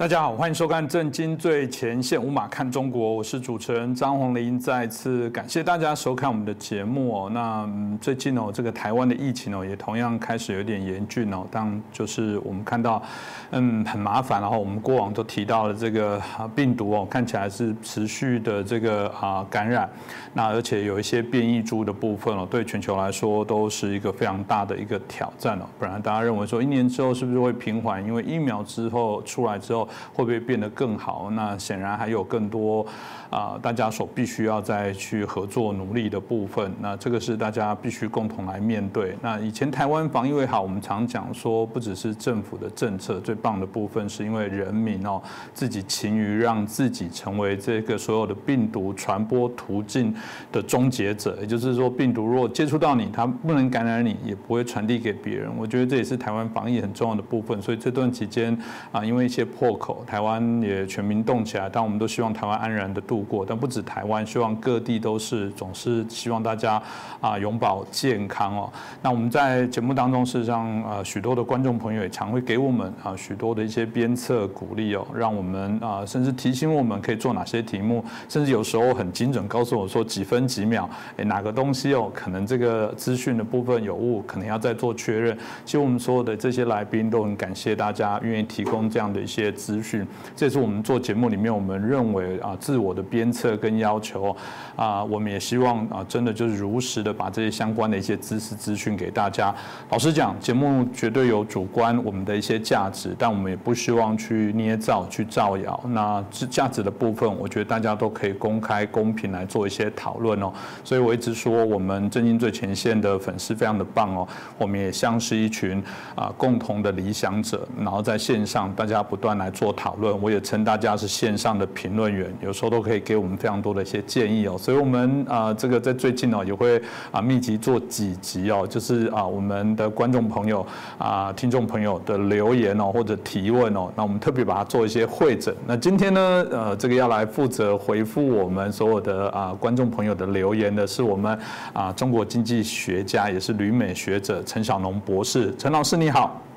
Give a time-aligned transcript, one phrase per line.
[0.00, 4.58] 大家好，欢迎收看《震惊最前线》，五马看中国，我是主持人张宏林。
[4.58, 7.28] 再次感谢大家收看我们的节目哦。
[7.28, 7.68] 那
[8.00, 11.46] 最近哦，这个台湾的疫情哦，也同样开始有点严峻哦。
[11.50, 13.02] 当就是我们看到，
[13.50, 14.40] 嗯，很麻烦。
[14.40, 16.18] 然后我们过往都提到了这个
[16.54, 19.86] 病毒哦，看起来是持续的这个啊感染。
[20.32, 25.66] 那而且有一些变异株的部分哦，对全球来说都是一个非常大的一个挑战哦。
[25.78, 28.02] 不然大家认为说，一年之后是不是会平缓？
[28.02, 29.86] 因为疫苗之后出来之后。
[30.12, 31.30] 会不会变得更好？
[31.30, 32.86] 那显然还有更多。
[33.30, 39.16] 啊，大家所必须要再去合作努力的部分，那这个是大家必须共同来面对。
[39.22, 45.22] 那以前台湾防疫为好，我们常讲说，不只是政府的政策，最棒的部分是因为人民哦
[45.54, 50.12] 自己勤于让自己成为这个所有的病毒传播途径
[50.50, 51.38] 的终结者。
[51.40, 55.48] 也就是说，病毒如果接触到你，它不能感染你，也不会传递给别人。
[55.56, 57.62] 我觉得这也是台湾防疫很重要的部分。
[57.62, 58.58] 所以这段期间
[58.90, 63.19] 啊，因为一些破口，台湾也全民动起来，但我们都希望台湾安然的度。
[63.22, 66.82] 过，但不止台湾，希望各地都是总是希望大家
[67.20, 68.72] 啊永保健康哦。
[69.02, 85.36] 那我们在节目当中，事实上呃许多的观众朋友也常会给我们啊许多的一些鞭策鼓励哦，让我们啊甚至提醒我们可以做哪些题目，甚至有时候很精准告诉我说几分几秒，哎哪个东西哦可能这个资讯的部分有误，可能要再做确认。
[85.64, 93.02] 其实我们所有的这些来宾都很感谢大家愿意提供这样的一些资讯，这也是我们做节目里面我们认为啊自我的。
[93.10, 94.34] 鞭策跟要求
[94.76, 99.52] 啊，我们也希望啊，真的就是如实的把这些相关的一些知识资讯给大家。
[99.90, 105.78] 老实讲，节目绝对有主观我们的一些价值，但我们也不希望去捏造、去造谣。
[105.88, 110.52] 那价值的部分，我觉得大家都可以公开、公平来做一些讨论哦。
[110.84, 114.28] 所以我一直说，我们正经最前线的粉丝非常的棒哦。
[114.56, 115.82] 我们也像是一群
[116.14, 120.22] 啊共同的理想者，然后在线上大家不断来做讨论。
[120.22, 122.99] 我也称大家是线上的评论员，有时候都可以。
[123.00, 126.80] 给我们非常多的一些建议哦，所以我们啊，这个在最近哦，也会
[127.10, 130.64] 啊密集做几集哦，就是啊我们的观众朋友
[130.98, 135.54] 啊、听众朋友的留言哦或者提问哦，那我们特别把它做一些会诊。
[135.66, 141.38] 那今天呢，呃，这个要来负责回复我们所有的啊观众朋友的留言的是我们
[141.72, 146.49] 啊中国经济学家也是旅美学者陈小农博士，陈老师你好。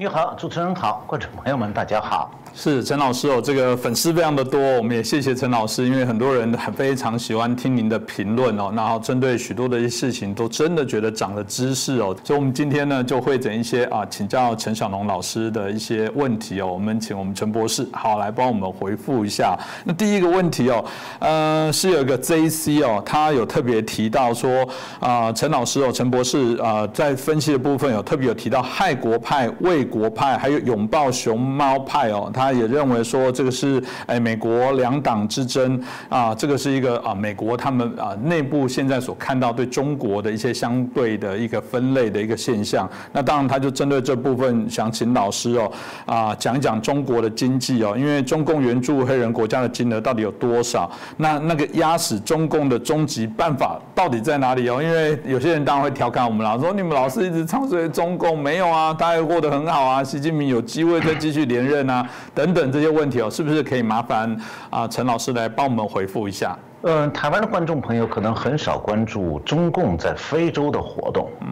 [0.00, 2.30] 你好，主持人好，观众朋友们大家好。
[2.54, 19.56] 是陈老师哦，这个粉丝非常的多，我们也谢谢陈老师，因为很多人很非常喜欢听您的评论哦，然后针对许多的一些事情，都真的觉得长了知识哦，所以我们今天呢就会整一些啊，请教陈小龙老师的一些问题哦，我们请我们陈博士好来帮我们回复一下。
[19.84, 20.84] 那第一个问题哦，
[21.18, 24.68] 呃，是有一个 JC 哦，他有特别提到说
[25.00, 32.48] 啊，陈老师哦，陈博士啊，在分析的部分有特别有提到害国派、为国派，还有拥抱熊猫派哦，他。
[32.58, 42.90] 也认为说这个是哎美国两党之争啊，这个是一个啊美国他们啊内部现在所看到对中国的一些相对的一个分类的一个现象。
[43.12, 45.70] 那当然他就针对这部分想请老师哦
[46.04, 50.90] 啊讲一讲中国的经济哦，因为中共援助黑人国家的金额到底有多少？
[51.18, 54.82] 那那个压死中共的终极办法到底在哪里哦？
[54.82, 62.08] 因为有些人当然会调侃我们老说你们老是一直唱衰中共，没有啊，大家过得很好啊，习近平有机会再继续连任啊。
[62.34, 64.36] 等等这些问题哦，是不是可以麻烦
[64.70, 66.56] 啊陈老师来帮我们回复一下？
[66.82, 71.48] 嗯，台湾的观众朋友可能很少关注中共在非洲的活动，嗯，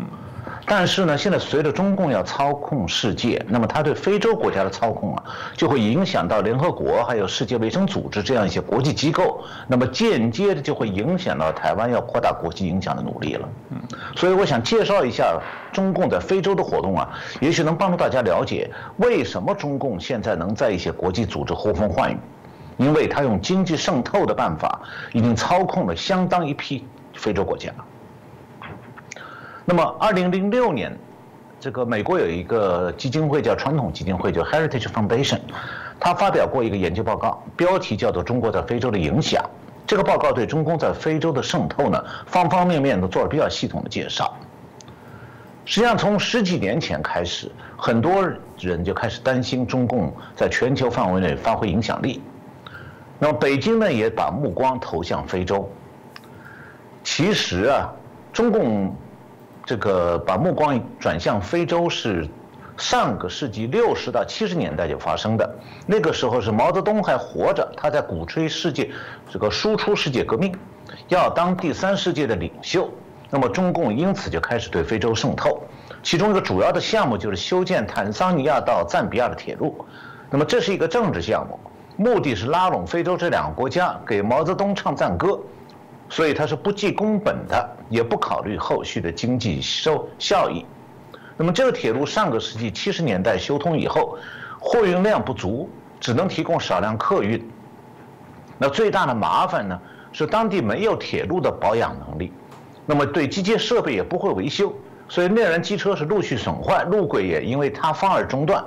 [0.66, 5.22] 但是呢，现在随着中共要操控世界，那么他对非洲国家的操控啊，
[5.56, 13.48] 就会影响到联合国还有世界卫生组织这样一些国际机构，那么间接的就会影响到台湾要扩大国际影响的努力了。
[13.70, 13.78] 嗯，
[14.16, 15.40] 所以我想介绍一下。
[15.72, 17.06] 中共在非洲的活动啊，
[17.38, 22.16] 也许能帮助大家了解为什么中共现在能在一些国际组织呼风唤雨，
[22.78, 24.80] 因为他用经济渗透的办法，
[25.12, 27.70] 已经操控了相当一批非洲国家。
[29.68, 30.96] 那么，二零零六年，
[31.58, 35.40] 这个美国有一个基金会叫传统基金会，叫 Heritage Foundation，
[35.98, 39.42] 他发表过一个研究报告，标题叫做《中国在非洲的影响》。
[39.84, 44.32] 这个报告对中共在非洲的渗透呢，方方面面都做了比较系统的介绍。
[45.64, 48.24] 实际上，从十几年前开始，很多
[48.60, 52.22] 人就开始担心中共在全球范围内发挥影响力。
[53.18, 55.68] 那么，北京呢，也把目光投向非洲。
[57.02, 57.92] 其实啊，
[58.32, 58.94] 中共
[59.66, 62.26] 这个把目光转向非洲是
[62.76, 65.54] 上个世纪六十到七十年代就发生的。
[65.86, 68.88] 那个时候是毛泽东还活着，他在鼓吹世界
[69.28, 70.54] 这个输出世界革命，
[71.08, 72.88] 要当第三世界的领袖。
[73.28, 75.60] 那么中共因此就开始对非洲渗透，
[76.00, 79.84] 其中一个主要的项目就是修建坦桑尼亚到赞比亚的铁路。
[80.30, 81.58] 那么这是一个政治项目，
[81.96, 85.40] 目的是拉拢非洲这两个国家给毛泽东唱赞歌，
[86.08, 90.64] 所以他是不计工本的，也不考虑后续的经济收效益。
[91.36, 94.18] 那么这个铁路上个世纪七十年代修通以后，
[94.58, 95.68] 货运量不足，
[96.00, 97.46] 只能提供少量客运。
[98.58, 99.78] 那最大的麻烦呢，
[100.12, 102.32] 是当地没有铁路的保养能力，
[102.86, 104.72] 那么对机械设备也不会维修，
[105.08, 108.64] 所以内燃机车是陆续损坏，路轨也因为塌方而中断。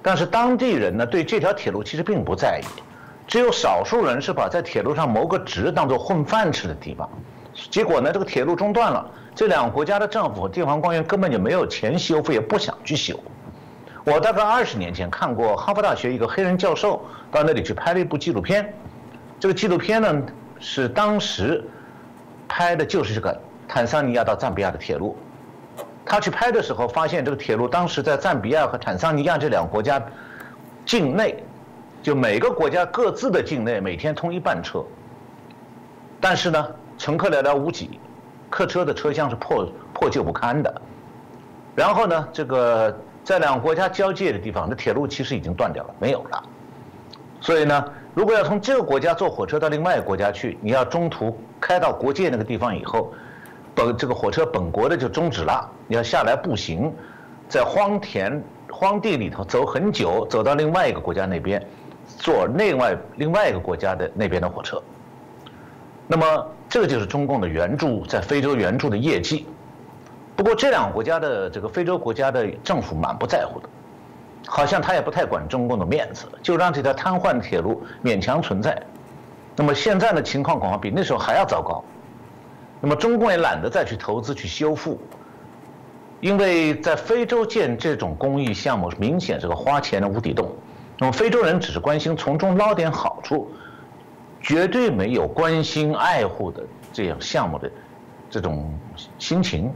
[0.00, 2.80] 但是当地人呢，对这条铁路其实并不在意，
[3.26, 7.10] 只有少数人是把在铁路上谋个职当做混饭吃的地方。
[7.70, 13.18] 结果呢，这个铁路中断了，这两个国家的政府和地方官员根本就没有钱修复，也不想去修。
[14.04, 18.74] 我大概二十年前看过哈佛大学一个黑人教授到那里去拍了一部纪录片，
[19.38, 20.22] 这个纪录片呢
[20.58, 21.62] 是当时
[22.48, 25.16] 拍的就是这个坦桑尼亚到赞比亚的铁路。
[26.04, 30.02] 他去拍的时候，发现这个铁路当时在赞比亚和坦桑尼亚这两个国家
[30.84, 31.42] 境内，
[32.02, 34.84] 就每个国家各自的境内每天通一班车，
[36.20, 36.68] 但是呢，
[37.02, 37.98] 乘客寥寥无几，
[38.48, 40.72] 客车的车厢是破破旧不堪的。
[41.74, 46.40] 然后呢，这个在两个国家交界的地方，这铁路其实已经断掉了，没有了。
[47.40, 47.84] 所以呢，
[48.14, 53.12] 如果要从这个国家坐火车到另外一个国家去，你要中途开到国界那个地方以后。
[53.74, 56.94] 本这个火车本国的就终止了，你要下来步行，
[57.48, 58.40] 在荒田
[58.70, 61.66] 荒地里头走很久，走到另外一个国家那边，
[62.06, 64.80] 坐另外另外一个国家的那边的火车。
[66.06, 69.46] 那么这个就是中共的援助在非洲援助的业绩。
[70.34, 73.68] 不过这两个国家的这个非洲国家的政府蛮不在乎的，
[74.46, 78.82] 好像他也不太管中共的面子，就让这条瘫痪铁路勉强存在。
[79.54, 81.84] 那么现在的情况恐怕比那时候还要糟糕。
[82.80, 84.98] 那么中共也懒得再去投资去修复，
[86.20, 90.50] 因为在非洲建这种公益项目，明显是个花钱的无底洞。
[90.98, 93.48] 那么非洲人只是关心从中捞点好处，
[94.42, 96.62] 绝对没有关心爱护的
[96.92, 97.70] 这样项目的
[98.28, 98.72] 这种
[99.18, 99.72] 心情。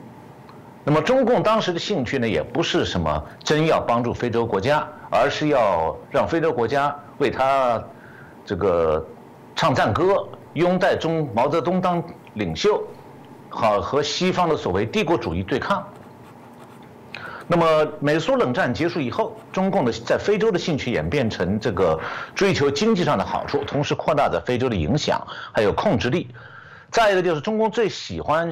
[0.84, 7.82] 那么中共当时的兴趣呢，也不是什么真要帮助非洲国家，而是要让非洲国家为他
[8.44, 9.04] 这个
[9.54, 12.02] 唱赞歌，拥戴中毛泽东当
[12.34, 12.82] 领袖。
[13.48, 15.82] 好和西方的所谓帝国主义对抗。
[17.48, 22.00] 那么美苏冷战结束以后，中共的在非洲的兴趣演变成这个
[22.34, 26.28] 追求经济上的好处，同时扩大在非洲的影响还有控制力。
[26.90, 28.50] 再一个就是中共最喜欢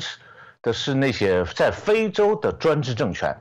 [0.63, 3.37] 的是那些在非洲的专制政权。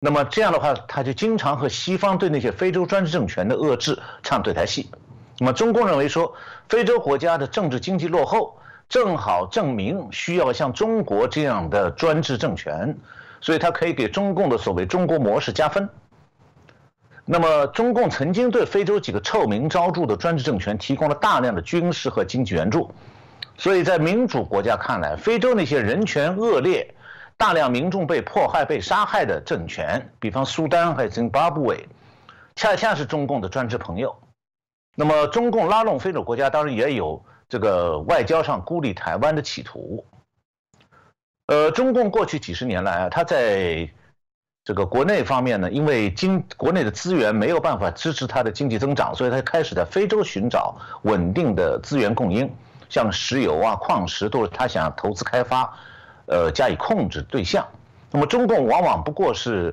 [0.00, 4.90] 那么这样的话，他就经常和西方对那些非洲专制政权的遏制唱对台戏。
[5.38, 6.34] 那么中共认为说，
[6.68, 8.58] 非洲国家的政治经济落后。
[8.88, 12.96] 正好证明需要像中国这样的专制政权，
[13.40, 15.88] 所以它可以给中共的所谓中国模式加分。
[17.24, 22.90] 那么，中共曾经对非洲几个臭名昭著的专制政权提供了大量的军事和经济援助，
[23.56, 26.94] 所以在民主国家看来，非洲那些人权恶劣、
[27.36, 31.88] 大量民众被迫害、被杀害的政权，比方苏丹还有津巴布韦，
[32.54, 34.14] 恰恰是中共的专制朋友。
[34.94, 37.22] 那么，中共拉拢非洲国家当然也有。
[37.48, 40.04] 这个外交上孤立台湾的企图，
[41.46, 43.88] 呃，中共过去几十年来啊，他在
[44.64, 52.52] 这个国内方面呢，因为经国内的资源没有办法支持它的经济增长，所以他开始在非洲寻找稳定的资源供应，
[52.88, 55.72] 像石油啊、矿石都是他想投资开发，
[56.26, 57.64] 呃，加以控制对象。
[58.10, 59.72] 那么中共往往不过是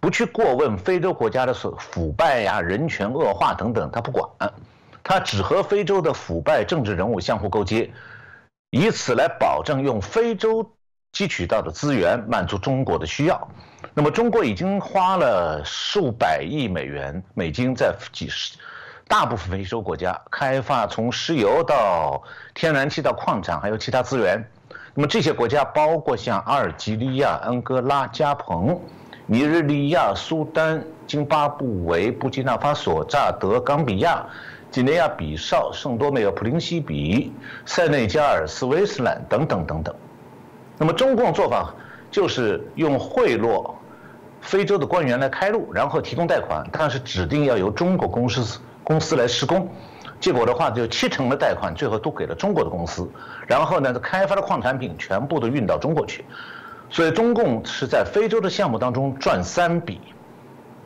[0.00, 4.26] 不去过问非洲国家的所腐败呀、人权恶化等等，他不管。
[5.02, 7.90] 他只和非洲的腐败政治人物相互勾结，
[8.70, 10.70] 以此来保证用非洲
[11.12, 13.48] 汲取到的资源满足中国的需要。
[13.94, 18.56] 那么，中国已经花了数百亿美元美金在几十
[19.08, 22.22] 大部分非洲国家开发，从石油到
[22.54, 24.44] 天然气到矿产，还有其他资源。
[24.94, 28.78] 那么，这些国家包括像阿尔及利亚、安哥拉、加蓬、
[29.26, 34.24] 尼日利亚、苏丹、津巴布韦、布基纳法索、乍得、冈比亚。
[34.70, 37.32] 几内亚比绍、圣多美尔普林西比、
[37.66, 39.92] 塞内加尔、斯威斯兰等等等等。
[40.80, 41.74] 那么中共做法
[42.10, 43.70] 就是用贿赂
[44.40, 49.68] 非洲的官员来开路，然后提供贷款，但是指定要由中国公司公司来施工。
[50.18, 53.06] 结果的话，就七成的贷款最后都给了中国的公司，
[53.46, 56.24] 然后呢，开发的矿产品全部都运到中国去。
[56.88, 60.00] 所以中共是在非洲的项目当中赚三笔。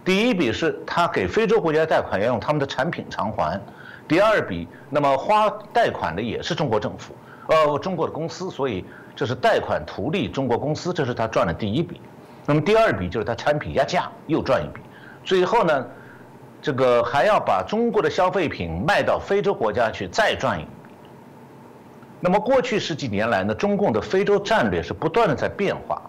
[0.04, 3.60] 第一笔是他给非洲国家贷款要用他们的产品偿还，
[4.08, 7.14] 第二笔那么花贷款的也是中国政府，
[7.46, 8.84] 呃中国的公司，所以
[9.16, 12.00] 这是贷款图利中国公司，这是他赚的第一笔。
[12.46, 14.80] 那么第二笔就是他产品压价又赚一笔，
[15.24, 15.86] 最后呢，
[16.60, 20.68] 这个还要把中国的消费品卖到非洲国家去再赚一笔。
[22.20, 26.02] 那么过去十几年来呢，中共的非洲战略是不断的在变化。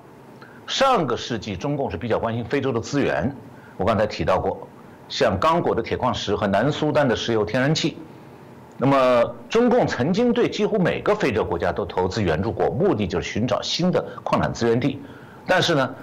[0.68, 3.34] 上个世纪，中共是比较关心非洲的资源，
[3.78, 4.68] 我刚才提到过，
[5.08, 7.98] 像刚果的铁矿石和南苏丹的石油天然气。
[8.78, 15.02] 那么，中共曾经对几乎每个非洲国家都投资援助过，目的就是寻找新的矿产资源地。
[15.48, 15.96] 但是呢，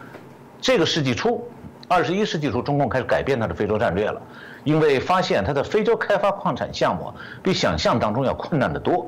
[0.58, 1.46] 这个世纪初，
[1.86, 4.22] 二十一世纪初，中共开始改变它的非洲战略了，
[4.64, 7.12] 因为发现它的非洲开发矿产项目
[7.42, 9.06] 比想象当中要困难得多，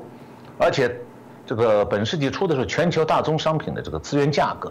[0.58, 0.94] 而且，
[1.46, 4.70] 这个本世纪初的时候，全球大宗商品的这个资源价格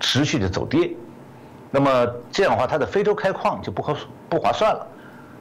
[0.00, 0.90] 持续的走跌，
[1.70, 3.96] 那么这样的话，它的非洲开矿就不合
[4.28, 4.84] 不划算了。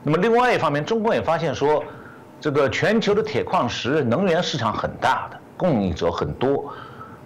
[0.04, 1.84] 那么另外一方面，中共也发现说。
[2.42, 6.74] 这个全球的铁矿石能源市场很大的，供应者很多，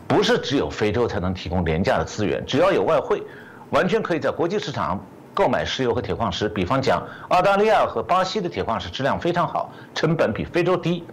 [0.05, 3.23] 不是只有非洲才能提供廉价的资源，只要有外汇，
[3.69, 5.01] 完全可以在国际市场
[5.33, 6.49] 购买石油和铁矿石。
[6.49, 11.05] 比方讲，澳大利亚和巴西的铁矿石质量非常好，成本比非洲低，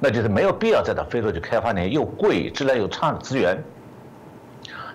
[0.00, 3.62] 那就是没有必要再到非洲去开发那些又贵、质量又差的资源。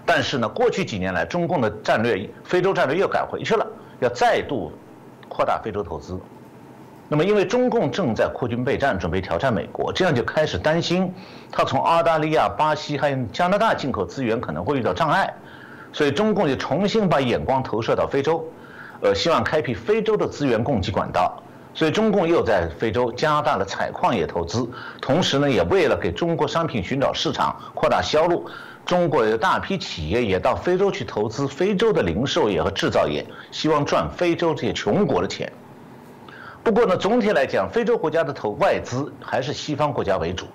[0.06, 3.66] 但是呢，过去几年来，中共的战略非洲战略又改回去了，
[4.02, 4.70] 要再度
[5.30, 6.20] 扩大非洲投资。
[7.12, 11.12] 那么，因为中共正在扩军备战，准备挑战美国，这样就开始担心，
[11.52, 15.34] 他从澳大利亚、巴西还有加拿大进口资源可能会遇到障碍，
[15.92, 18.48] 所以中共就重新把眼光投射到非洲，
[19.02, 21.42] 呃，希望开辟非洲的资源供给管道。
[21.74, 24.70] 所以中共又在非洲加大了采矿业投资，
[25.02, 28.48] 同时呢，也为了给中国商品寻找市场、扩大销路，
[28.86, 35.52] 中国有大批企业也到非洲去投资非洲的零售业和制造业，希望赚非洲这些穷国的钱。
[36.70, 40.46] 不过呢，总体来讲，非洲国家的投外资还是西方国家为主，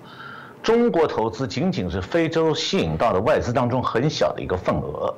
[0.63, 5.13] 中国投资仅仅是非洲吸引到的外资当中很小的一个份额。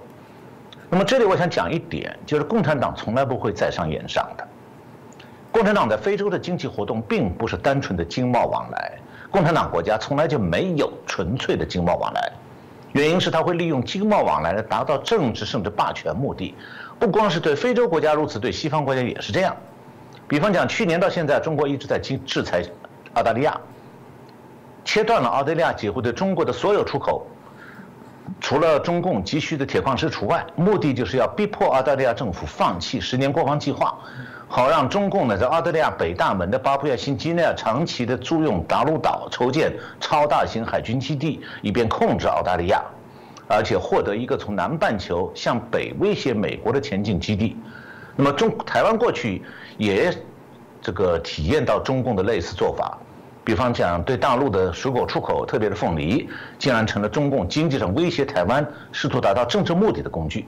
[0.90, 4.48] 那么这里我想讲一点，就是共产党从来不会在商言商的。
[5.52, 8.98] 共产党在非洲的经济活动并不是单纯的经贸往来，
[9.30, 12.32] 共产党国家从来就没有纯粹的经贸往来，
[12.94, 16.56] 原因是他会利用经贸往来来达到政治甚至霸权目的。
[16.98, 19.56] 不光是对非洲国家如此，对西方国家也是这样。
[20.28, 22.62] 比方讲，去年到现在，中国一直在经制裁
[23.14, 23.58] 澳大利亚，
[24.84, 27.26] 切断了澳大利亚几乎对中国的所有出口，
[28.42, 33.98] 除了中共急需的铁矿石除外，目的就是要逼迫澳大利亚政府放弃十年国防计划，
[34.50, 42.84] 好让中共呢在澳大利亚北大门的巴布亚新几内亚长期的租用达鲁岛，筹建超大型海军基地，以便控制澳大利亚，
[43.48, 47.56] 而且获得一个从南半球向北威胁美国的前进基地。
[48.18, 49.44] 那么中台湾过去
[49.78, 50.12] 也
[50.82, 52.98] 这个体验到中共的类似做法，
[53.44, 60.46] 比方讲对大陆的水果出口，特别是凤梨，竟然成了中共经济上威胁台湾、试图达到政治目的的工具。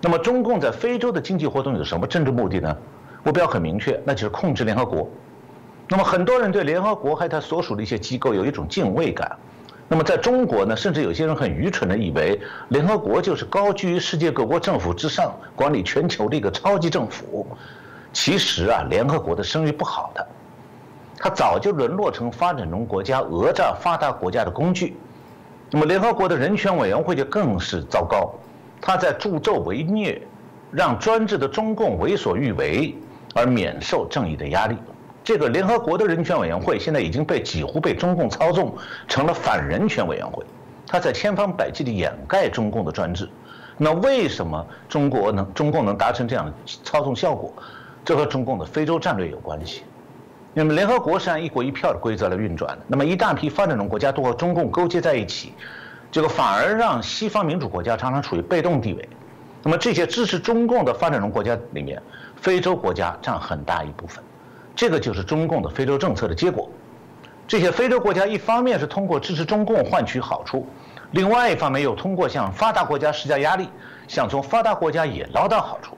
[0.00, 2.76] 那么中共在非洲的经济活动有什么政治目的呢？
[3.24, 5.10] 目标很明确，那就是控制联合国。
[5.88, 9.36] 那么很多人对联合国还有它所属的一些机构有一种敬畏感。
[9.88, 12.40] 那么在中国呢，甚至有些人很愚蠢的以为
[12.70, 17.46] 联合国就是高居于世界各国政府之上，管理全球的一个超级政府。
[18.12, 20.26] 其实啊，联合国的声誉不好的，
[21.18, 24.96] 它早就沦落成发展中国家讹诈发达国家的工具。
[25.70, 28.34] 那么联合国的人权委员会就更是糟糕，
[28.80, 30.20] 它在助纣为虐，
[30.72, 32.96] 让专制的中共为所欲为，
[33.34, 34.76] 而免受正义的压力。
[35.26, 38.72] 这个联合国的人权委员会现在已经被几乎被中共操纵，
[39.08, 40.46] 成了反人权委员会，
[40.86, 43.28] 他在千方百计地掩盖中共的专制。
[43.76, 46.52] 那为什么中国能中共能达成这样的
[46.84, 47.52] 操纵效果？
[48.04, 49.82] 这和中共的非洲战略有关系。
[50.54, 55.52] 那么联合国是按一国一票的规则来运转的，那么一大批发展中国家都和中共勾结在一起，
[56.08, 59.08] 这个反而让西方民主国家常常处于被动地位。
[59.64, 62.00] 那么这些支持中共的发展中国家里面，
[62.36, 64.22] 非洲国家占很大一部分。
[64.76, 66.70] 这个就是中共的非洲政策的结果。
[67.48, 70.66] 这些非洲国家一方面是通过支持中共换取好处，
[71.12, 73.68] 另外一方面又通过向发达国家施加压力，
[74.06, 75.96] 想从发达国家也捞到好处。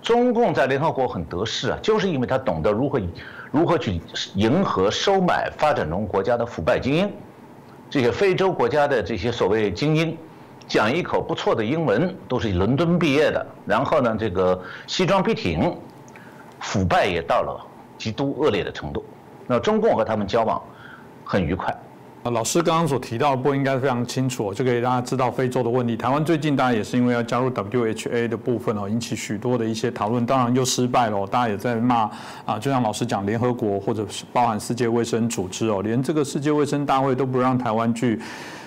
[0.00, 3.00] 中共在联合国很得势啊，就是因为他懂得如何
[3.50, 3.98] 如何去
[4.34, 7.10] 迎合、收买发展中国家的腐败精英。
[7.88, 10.16] 这些非洲国家的这些所谓精英，
[10.66, 15.74] 讲一口不错的英文，都是伦敦毕业的，然后呢，这个西装笔挺，
[16.60, 17.66] 腐败也到了。
[18.04, 19.02] 极度恶劣的程度，
[19.46, 20.60] 那中共和他们交往
[21.24, 21.74] 很愉快。
[22.22, 25.96] 啊，老师刚刚所提到的不应该非常清楚，就给大家知道非洲的问题。
[25.96, 31.26] 台湾最近当然也是因为要加入 WHA 的部分哦，引起许多的一些讨论，当然又失败了。
[31.26, 32.10] 大家也在骂
[32.44, 38.20] 啊，就像老师讲，联合国或者是包含世界卫生组织哦，连这个世界卫生大会都不让台湾去。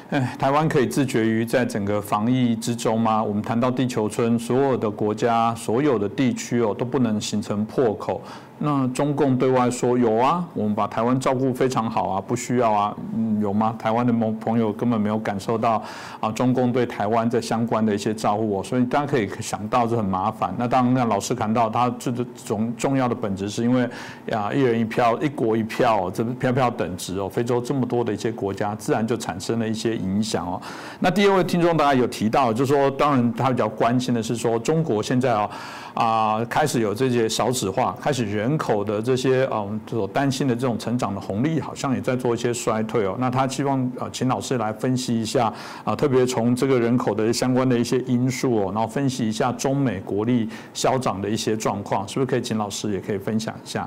[0.10, 3.22] 哎，台湾可以自觉于在整个防疫之中吗？
[3.22, 8.22] 我们谈到地球村，所有的国家、所有的地区哦，都不能形成破口。
[8.59, 13.75] 那中共对外说有啊，我们把台湾照顾非常好啊，不需要啊，嗯，有吗？
[13.77, 15.83] 台湾的朋朋友根本没有感受到
[16.19, 20.51] 啊，中共对台湾这相关的一些照顾哦，所以大家可以想到这很麻烦。
[20.57, 23.87] 那当然，那老师谈到他这个重重要的本质，是因为
[24.27, 27.29] 呀，一人一票，一国一票，这票票等值哦。
[27.29, 30.59] 非洲这么多的一些国家，自然就产生了一些影响哦。
[30.99, 35.49] 那第二位听众大家有提到，就是说，当然他比较关心的是说，中国现在啊
[35.93, 38.46] 啊开始有这些少子化，开始人。
[38.47, 43.17] 人口的这些啊，我们所担心的这种成长的红利，好像也在做一些衰退哦。
[43.19, 53.85] 那他希望啊，请老师来分析一下啊，特别从这个人口的相关的一些因素哦，然后分析一下中美国力消长的一些状况，是不是可以请老师也可以分享一下？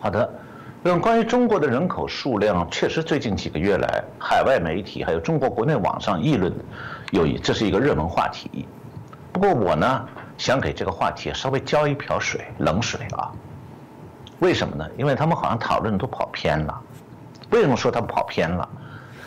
[0.00, 0.28] 好的，
[0.82, 6.52] 那关于中国的人口数量，确实最近几个月来，海外媒体还有中国国内网上议论，
[7.12, 8.66] 有这是一个热门话题。
[9.32, 10.04] 不过我呢，
[10.36, 13.30] 想给这个话题稍微浇一瓢水，冷水啊。
[14.42, 14.84] 为什么呢？
[14.98, 16.82] 因为他们好像讨论都跑偏了。
[17.50, 18.68] 为什么说他们跑偏了？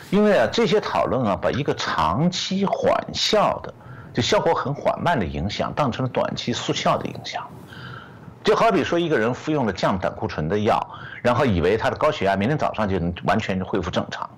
[0.10, 3.74] 因为啊，这些讨论啊，把一个长期缓效的，
[4.14, 7.48] 就效果很缓慢的影响，当成了短期速效的影响。
[8.44, 10.86] 就好比说，一个人服用了降胆固醇的药，
[11.22, 14.30] 然后以为他的高血压明天早上就能完全恢复正常。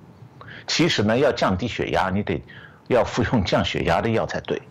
[0.68, 2.40] 其实呢，要降低血压，你得
[2.88, 4.62] 要服用降血压的药才对。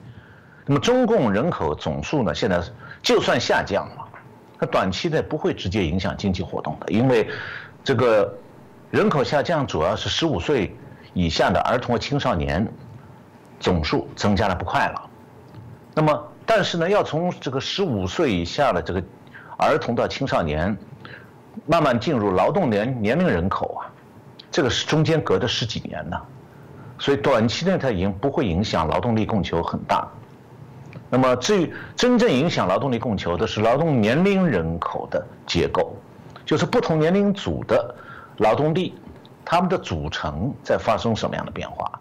[0.67, 2.63] 那么，中共人口总数呢，现在
[3.03, 4.06] 就算下降了。
[4.59, 7.29] 它短期内不会直接影响经济活动的，因为
[7.85, 8.33] 这个
[8.91, 10.75] 人口下降主要是十五岁
[11.13, 12.67] 以下的儿童和青少年
[13.61, 15.03] 总数增加的不快了。
[15.95, 19.03] 那么，但是呢，要从这个十五岁以下的这个
[19.59, 20.77] 儿童到青少年
[21.67, 23.89] 慢慢进入劳动年年龄人口啊，
[24.51, 26.21] 这个是中间隔着十几年呢，
[26.99, 30.07] 所以短期内它已经不会影响劳动力供求很大。
[31.09, 35.95] 那么，至于真正影响劳动力供求的是劳动年龄人口的结构，
[36.45, 37.95] 就是不同年龄组的
[38.39, 38.95] 劳动力，
[39.45, 42.01] 他们的组成在发生什么样的变化。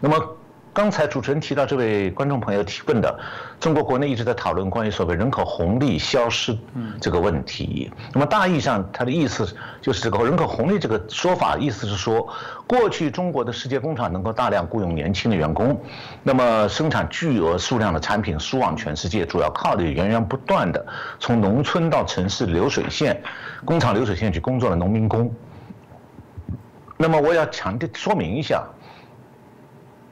[0.00, 0.36] 那么。
[0.74, 3.18] 刚才主持人提到这位观众朋友提问的，
[3.60, 6.56] 中国国内一直在讨论关于所谓人口红利消失
[6.98, 7.92] 这个问题。
[8.14, 12.26] 那么大意上，他的意思就是这个人口红利这个说法，意思是说，
[12.66, 15.78] 过去中国的世界工厂能够大量雇佣年轻的员工，
[16.22, 20.86] 那么生产巨额数量的产品输往全世界，主要靠的源源不断的
[21.20, 23.22] 从农村到城市流水线
[23.66, 25.30] 工厂流水线去工作的农民工。
[26.96, 28.64] 那么我要强调说明一下。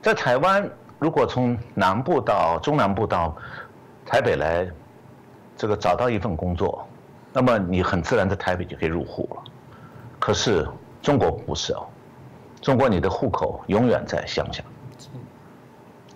[0.02, 3.36] 在台湾，如果从南部到中南部到
[4.06, 4.66] 台北来，
[5.56, 6.86] 这个找到一份工作，
[7.32, 9.42] 那么你很自然在台北就可以入户了。
[10.18, 10.66] 可是
[11.02, 11.86] 中国不是哦，
[12.62, 14.62] 中国你的户口永远在乡下。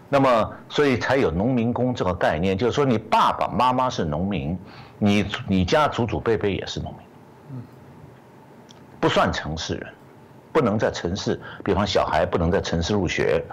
[0.09, 4.59] 那么，所以才有农民工这个概念，就是说你爸爸妈妈是农民，
[4.99, 7.63] 你你家祖祖辈辈也是农民，
[9.01, 9.93] 不算城市人，
[10.53, 13.45] 不能在城市，比方小孩不能在城市入学。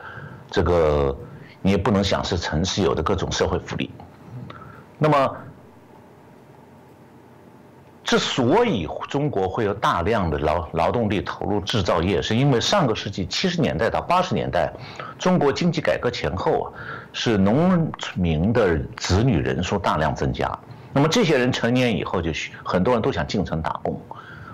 [0.51, 1.17] 这个
[1.63, 3.89] 你也不能想是城市有的各种社会福利。
[4.99, 5.35] 那么，
[8.03, 14.71] 之所以中国会有大量的劳劳动力投入制造业，是因为上个世纪七十年代到八十年代，
[15.17, 16.73] 中国经济改革前后啊，
[17.13, 20.51] 是农民的子女人数大量增加。
[20.93, 22.31] 那么这些人成年以后，就
[22.63, 23.97] 很多人都想进城打工，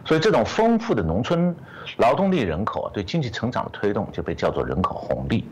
[0.06, 1.56] 所以这种丰富的农村
[1.98, 5.50] 劳动力人口啊对经济成长的推动就被叫做人口红利。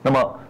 [0.00, 0.40] 那么，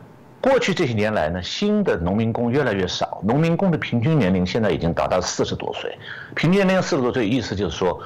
[0.41, 5.99] 过去这些年来呢，新的农民工越来越少，农民工的平均年龄现在已经达到四十多岁。
[6.37, 8.01] 平均年龄四十多岁，意思就是说，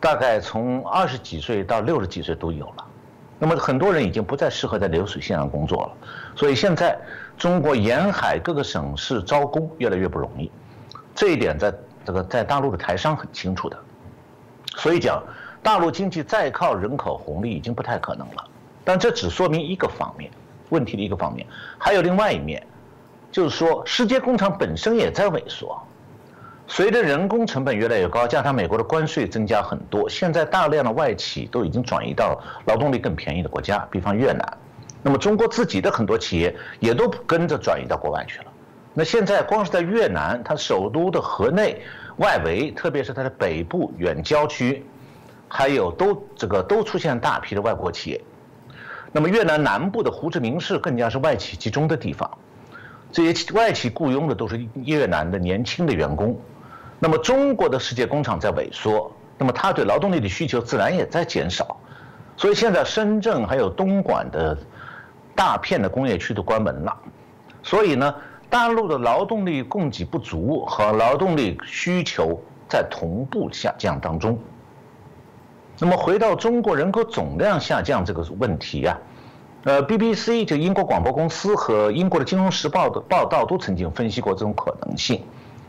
[0.00, 2.84] 大概从二十几岁到六十几岁都有了。
[3.38, 5.92] 那么很多人已经不再适合在流水线上工作了，
[6.36, 6.96] 所以现在
[7.36, 10.50] 中国沿海各个省市招工越来越不容易。
[11.14, 13.76] 这一点在这个在大陆的台商很清楚的，
[14.76, 15.22] 所以讲
[15.62, 18.44] 大陆经济再靠人口红利已经不太可能了。
[18.84, 20.30] 但这只说明一个方面。
[20.74, 21.46] 问题的一个方面，
[21.78, 22.60] 还有另外一面，
[23.30, 25.80] 就是说世界工厂本身也在萎缩。
[26.66, 34.58] 随着人工成本越来越高，加上美国的关税增加很多，现在大量的外企都已经转移到劳动力更便宜的国家，比方越南。
[35.02, 38.46] 那么中国自己的很多企业也都跟着转移到国外去了。
[38.94, 41.82] 那现在光是在越南，它首都的河内
[42.16, 44.86] 外围，特别是它的北部远郊区，
[45.48, 48.20] 还有都这个都出现大批的外国企业。
[49.16, 52.28] 那么越南南部的胡志明市更加是外企集中的地方，
[53.12, 56.36] 这些外企雇佣的都是越南的年轻的员工。
[56.98, 61.76] 那么中国的世界工厂在萎缩，那么它对劳动力的需求自然也在减少。
[62.36, 64.58] 所以现在深圳还有东莞的
[65.36, 66.92] 大片的工业区都关门了，
[67.62, 68.12] 所以呢，
[68.50, 72.36] 大陆的劳动力供给不足和劳动力需求
[72.68, 74.36] 在同步下降当中。
[75.80, 78.96] 那么回到中国人口总量下降这个问题呀，
[79.64, 85.20] 呃，BBC 就英国广播公司和英国的《金融时报》的报道都曾经分析过这种可能性。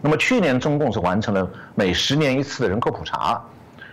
[0.01, 3.41] 那么去年中共是完成了每十年一次的人口普查，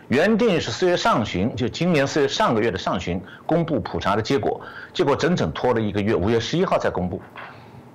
[0.09, 4.61] 原定是四月上旬，就今年四月上个月的上旬公布普查的结果，
[4.93, 7.19] 结果整整拖了一个月，五月十一号才公布。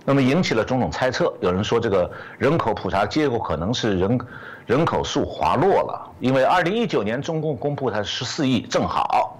[0.10, 4.18] 那么引起了种种猜测，有人说这个人口普查结果可能是人
[4.66, 9.38] 人口数滑落了，因为二零一九年中共公布它十四亿正好，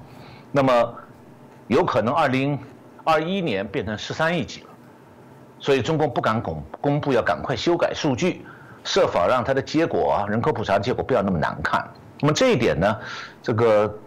[0.52, 0.94] 那么
[1.68, 2.60] 有可能二零
[3.06, 4.68] 二一年变成十三亿几了，
[5.58, 8.46] 所以中共不敢公公布，要赶快修改数据，
[8.84, 11.82] 设法让它的结果啊人口普查结果不要那么难看。
[12.20, 12.98] 那么这一点呢，
[13.42, 13.98] 这个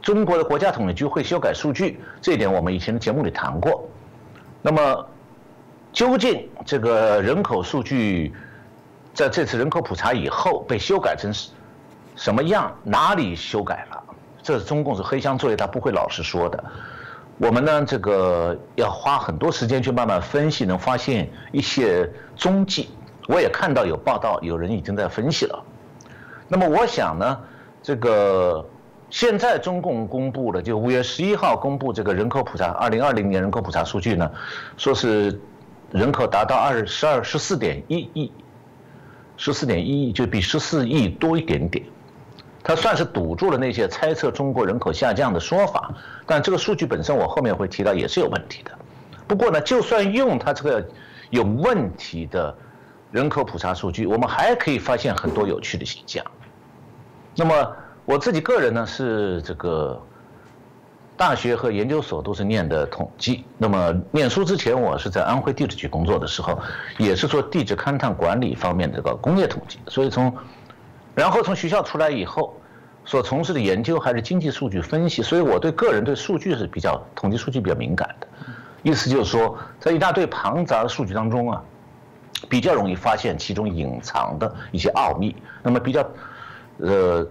[0.00, 3.86] 中国的国家统计局会修改数据，这一点我们以前的节目里谈过。
[4.62, 5.06] 那么。
[5.92, 8.32] 究竟这个人口数据
[9.14, 11.32] 在这次人口普查以后被修改成
[12.14, 12.72] 什么样？
[12.84, 14.02] 哪里修改了？
[14.42, 16.62] 这是中共是黑箱作业，他不会老实说的。
[17.38, 22.90] 我们呢，这个要花很多时间去慢慢分析，能发现一些踪迹。
[23.26, 25.62] 我也看到有报道，有人已经在分析了。
[26.48, 27.38] 那么我想呢，
[27.82, 28.64] 这个
[29.10, 34.30] 现在中共公布的，就五月十一号公布这个人口普查，二零二零年人口普查数据呢，
[34.76, 35.40] 说是。
[35.90, 38.30] 人口达到二十二十四点一亿，
[39.38, 41.84] 十四点一亿就比十四亿多一点点，
[42.62, 45.94] 它算是堵住了那些猜测中国人口下降的说法。
[46.26, 48.70] 但这个数据本身，我后面会提到也是有问题的。
[49.26, 50.86] 不过呢，就算用它这个
[51.30, 52.54] 有问题的
[53.10, 56.22] 人口普查数据，我们还可以发现很多有趣的现象。
[57.34, 60.02] 那么我自己个人呢，是这个。
[61.18, 63.44] 大学和研究所都是念的统计。
[63.58, 66.56] 那么念书之前，我是在安徽地质局工作的时候，
[66.96, 69.80] 也是做地质勘探管理方面这个工业统计。
[69.88, 70.32] 所以从，
[71.16, 72.54] 然后从学校出来以后，
[73.04, 75.20] 所从事的研究还是经济数据分析。
[75.20, 78.26] 所以我对个人对数据是比较统计数据比较敏感的。
[78.84, 81.60] 意思就是说，在一大堆庞杂的数据当中啊，
[82.48, 85.34] 比较容易发现其中隐藏的一些奥秘。
[85.64, 86.08] 那么比较，
[86.76, 87.26] 呃。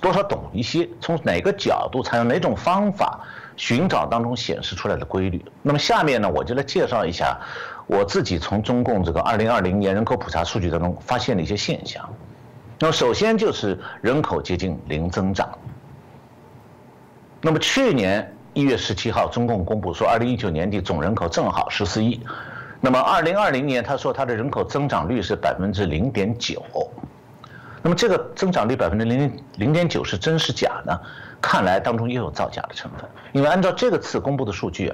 [0.00, 3.20] 多少懂一些，从哪个角度采用哪种方法
[3.56, 5.44] 寻找当中显示出来的规律。
[5.62, 7.38] 那么下面呢，我就来介绍一下
[7.86, 12.08] 我自己从中共这个二零二零年人口普查数据当中发现的一些现象。
[12.78, 15.48] 那么首先就是人口接近零增长。
[17.40, 22.20] 那么去年一月十七号，中共公布说，二零一九年底总人口正好十四亿。
[22.80, 26.62] 那么二零二零年，他说他的人口增长率是百分之零点九。
[27.86, 31.00] 那么这个增长率百分之零零点九是真是假呢？
[31.40, 33.08] 看来当中也有造假的成分。
[33.30, 34.92] 因为按照这个次公布的数据，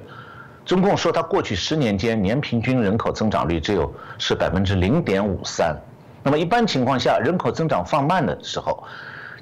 [0.66, 5.74] 中共说它过去十年间年平均人口增长率只有是百分之零点五三。
[6.22, 8.84] 那么一般情况下，人口增长放慢的时候，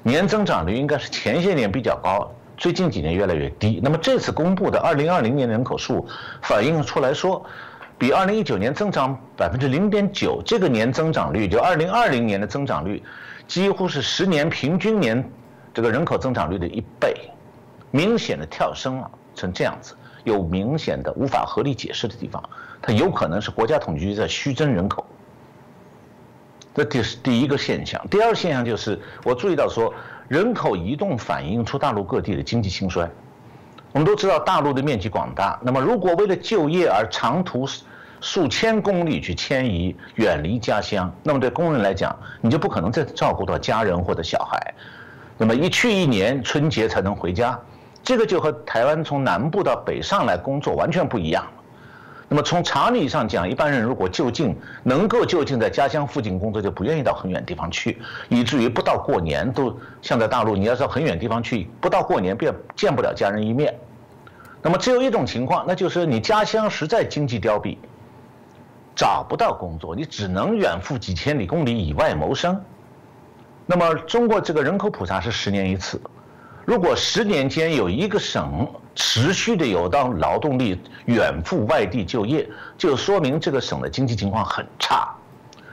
[0.01, 3.81] 年增长率应该是前些年比较高，最近几年越来越低。
[3.83, 6.07] 那么这次公布的二零二零年人口数
[6.41, 7.45] 反映出来说。
[7.97, 13.03] 比二零一九年增长百分之零点九，这个年增长率就二零二零年的增长率，
[13.51, 15.29] 几乎是十年平均年
[15.73, 17.13] 这个人口增长率的一倍，
[17.91, 22.41] 明显的跳升了，成这样子，有明显的无法合理解释的地方，
[22.81, 25.05] 它有可能是国家统计局在虚增人口。
[26.73, 29.93] 这第是第一个现象，第二个现象就是我注意到说，
[30.29, 33.05] 人口移动反映出大陆各地的经济兴衰。
[33.91, 37.67] 我们都知道大陆的面积广大，那么如果为了就业而长途
[38.21, 44.73] 数千公里去迁移，远离家乡，那么对工人来讲，你就不可能再照顾到家人或者小孩，
[45.37, 47.59] 那么一去一年春节才能回家，
[48.03, 51.43] 这个就和台湾从南部到北上来工作完全不一样。
[52.29, 63.75] 那么从常理上讲，一般人如果就近能够就近在家乡附近工作，就不愿意到很远地方去，以至于不到过年都像在大陆，你要到很远地方去，不到过年便见不了家人一面。
[64.61, 67.75] 那么只有一种情况，那就是你家乡实在经济凋敝，
[68.95, 72.59] 找不到工作，你只能远赴几千里公里以外谋生。
[73.65, 75.99] 那么中国这个人口普查是十年一次。
[76.65, 85.09] 如果十年间有一个省持续的有当劳动力远赴外地就业，就说明这个省的经济情况很差。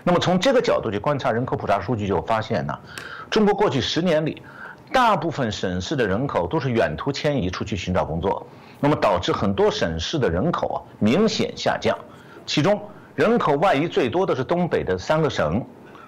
[0.02, 2.78] 那么从这个角度去观察人口普查数据，就发现呢，
[3.28, 4.40] 中国过去十年里，
[4.90, 8.46] 大部分省市的人口都是远途迁移出去寻找工作，
[8.81, 11.96] 那么导致很多省市的人口啊明显下降。
[12.46, 12.81] 其中
[13.18, 15.61] 人口外移最多的是东北的三个省。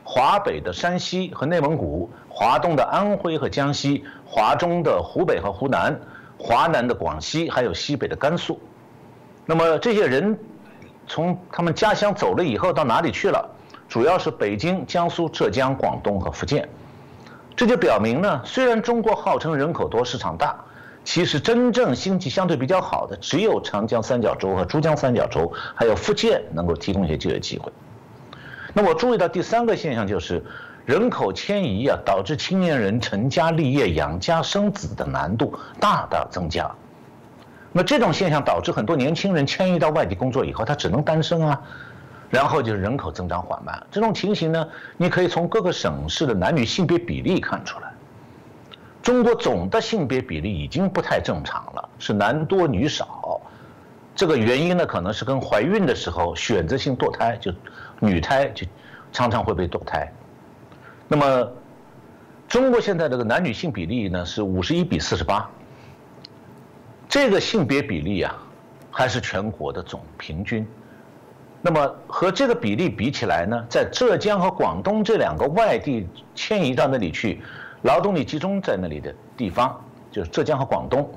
[0.04, 6.00] 华北的山西和内蒙古，华东的安徽和江西，华中的湖北和湖南，
[6.38, 8.60] 华南的广西，还有西北的甘肃。
[9.44, 10.38] 那么这些人
[11.08, 13.44] 从他们家乡走了以后，到哪里去了？
[13.88, 16.68] 主要是北京、江苏、浙江、广东和福建。
[17.56, 20.54] 这就表明呢，虽然中国号称人口多、市场大，
[21.04, 27.72] 其实真正经济相对比较好的，只有长江三角洲和珠江三角洲，还有福建能够提供一些就业机会。
[28.72, 30.44] 那我注意到第三个现象就是，
[30.84, 36.70] 人口迁移啊，导致青年人成家立业、养家生子的难度大大增加。
[37.72, 41.60] 那这种现象导致很多年轻人迁移到外地工作以后，他只能单身啊。
[42.28, 47.89] 然后就是人口增长缓慢，这种情形呢，你可以从各个省市的男女性别比例看出来。
[49.02, 53.40] 中国总的性别比例已经不太正常了，是男多女少。
[54.14, 57.50] 这个原因呢，可能是跟怀孕的时候选择性堕胎，就
[57.98, 58.66] 女胎就
[59.12, 60.12] 常常会被堕胎。
[61.08, 61.52] 那么，
[62.46, 65.48] 中国现在这个男女性比例呢是五十一比四十八，
[67.08, 68.36] 这个性别比例啊，
[68.90, 70.66] 还是全国的总平均。
[71.62, 77.40] 那么和这个比例比起来呢，在浙江和广东这两个外地迁移到那里去，
[77.82, 79.78] 劳动力集中在那里的地方，
[80.10, 81.10] 就是浙江和广东。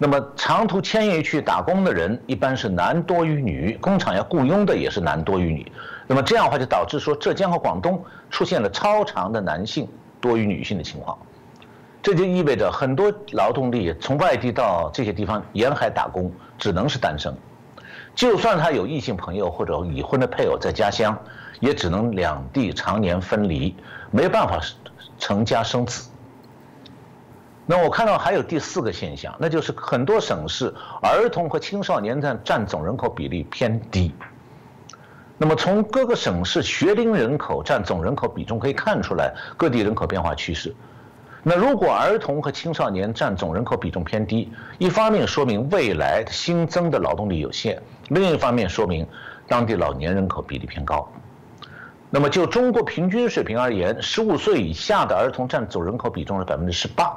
[0.00, 5.72] 那么长途迁移去打工的人一般是男多于女，工厂要雇佣的也是男多于女。
[6.06, 9.88] 那么这样的话就导致说浙江和广东出现了超长的男性
[10.20, 11.18] 多于女性的情况，
[12.00, 17.34] 这就意味着很多劳动力从外地到这些地方沿海打工只能是单身。
[18.14, 21.16] 就算他有异性朋友或者已婚的配偶在家乡，
[21.58, 23.74] 也只能两地常年分离，
[24.12, 24.60] 没办法
[25.18, 26.08] 成家生子。
[27.66, 34.14] 那我看到还有第四个现象，那就是很多省市儿童和青少年占占总人口比例偏低。
[35.36, 40.74] 那么从各个省市学龄人口占总人口比重可以看出来各地人口变化趋势。
[41.44, 47.80] 那如果儿童和青少年占总人口比重偏低，一方面说明未来新增的劳动力有限。
[48.08, 49.06] 另一方面说明，
[49.46, 51.08] 当地老年人口比例偏高。
[52.10, 57.14] 那么就中国平均水平而言，十五岁以下的儿童占总人口比重是百分之十八，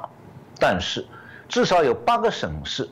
[0.58, 1.04] 但是
[1.48, 2.86] 至少有八个省市，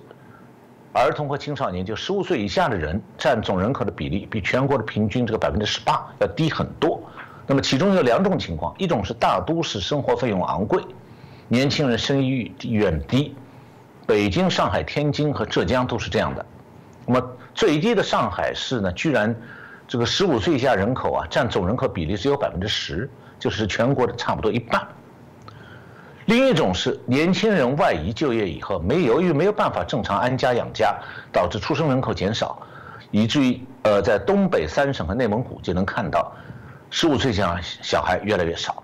[0.95, 7.03] 儿童和青少年就十五岁以下的人占总人口的比例比全国的平均这个百分之十八要低很多。
[7.47, 10.83] 那么其中有两种情况，一种是大都市生活费用昂贵，
[11.49, 13.35] 年轻人生育意愿低，
[14.07, 16.47] 北京、上海、天津和浙江都是这样的。
[17.07, 19.37] 那么最低的上海市呢，居然
[19.91, 24.87] 这个十五岁以下人口啊，占总人口比例只有百分之十，就是全国的差不多一半。
[26.27, 30.97] 另一种是年轻人外移就业以后，没由于没有办法正常安家养家，
[31.33, 32.57] 导致出生人口减少，
[33.11, 36.33] 以至于呃，在东北三省和内蒙古就能看到，
[36.89, 38.81] 十五岁以下小孩越来越少。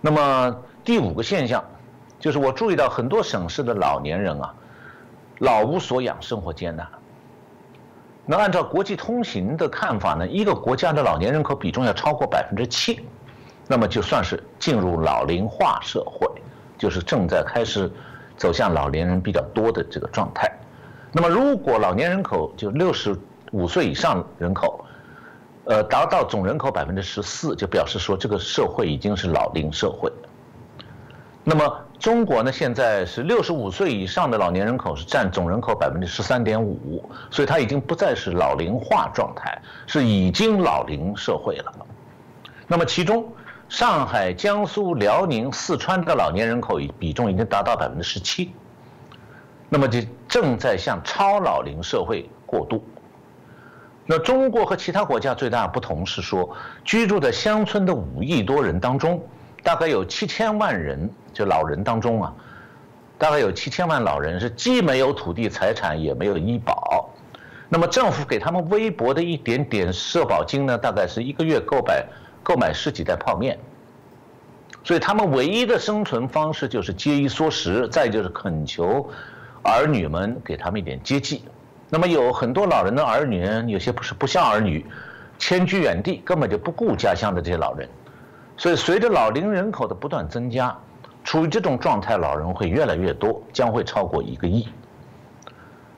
[0.00, 1.62] 那么第五个现象，
[2.18, 4.54] 就是我注意到很多省市的老年人啊。
[5.40, 6.88] 老无所养，生活艰难。
[8.26, 13.00] 那按照国际通行的看法呢，一个国家的老年人口比重要超过百分之七，
[13.66, 16.28] 那么就算是进入老龄化社会，
[16.78, 17.90] 就是正在开始
[18.36, 20.48] 走向老年人比较多的这个状态。
[21.12, 23.16] 那么如果老年人口就六十
[23.50, 24.84] 五岁以上人口，
[25.64, 30.12] 呃，达到总人口百分之十四，就表示说这个社会已经是老龄社会。
[31.42, 32.50] 那么中国呢？
[32.50, 41.70] 现在是六十五岁以上的老年人口是占总人口百分之十三点五，所以它已经不再是老龄化状态，是已经老龄社会了。
[42.66, 43.30] 那么其中，
[43.68, 48.50] 上海、江苏、辽宁、四川的老年人口比重已经达到百分之十七，
[49.68, 52.82] 那么就正在向超老龄社会过渡。
[54.06, 56.48] 那中国和其他国家最大的不同是说，
[56.82, 59.22] 居住在乡村的五亿多人当中。
[59.62, 62.34] 大概有七千万人，就老人当中啊，
[63.18, 67.10] 大概有七千万老人是既没有土地财产，也没有医保。
[67.68, 72.04] 那么政府给他们微薄的一点点社保金呢，大概是一个月购买
[72.42, 73.58] 购买十几袋泡面。
[74.82, 79.08] 所以他们唯一的生存方式就是节衣缩食，再就是恳求
[79.62, 81.44] 儿女们给他们一点接济。
[81.90, 84.84] 那么有很多老人的儿女，有些不是不孝儿女，
[85.38, 87.86] 迁居远地，根本就不顾家乡的这些老人。
[88.60, 90.76] 所以，随着老龄人口的不断增加，
[91.24, 94.68] 处于这种状态老人会越来越多，将会超过一个亿。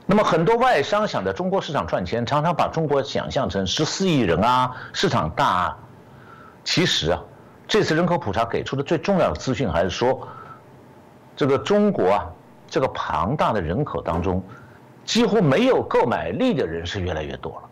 [0.07, 5.45] 那么，很多外商想在中国市场赚钱，常常把中国想象成十四亿人啊，市场大。
[5.45, 5.79] 啊。
[6.63, 7.21] 其实啊，
[7.67, 10.25] 这次人口普查给出的最重要的资讯还是说，
[11.35, 12.31] 这个中国啊，
[12.69, 14.41] 这个庞大的人口当中，
[15.05, 17.69] 几乎没有购买力的人是越来越多了。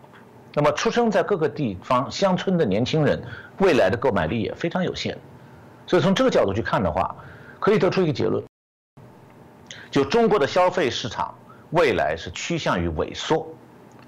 [0.53, 3.23] 那么，出生在各个地方乡村的年轻人，
[3.61, 5.17] 未来的购买力也非常有限。
[5.85, 7.15] 所以，从这个角度去看的话，
[7.59, 8.43] 可以得出一个结论：
[9.91, 11.35] 就中国的消费市场
[11.69, 13.47] 未来是趋向于萎缩，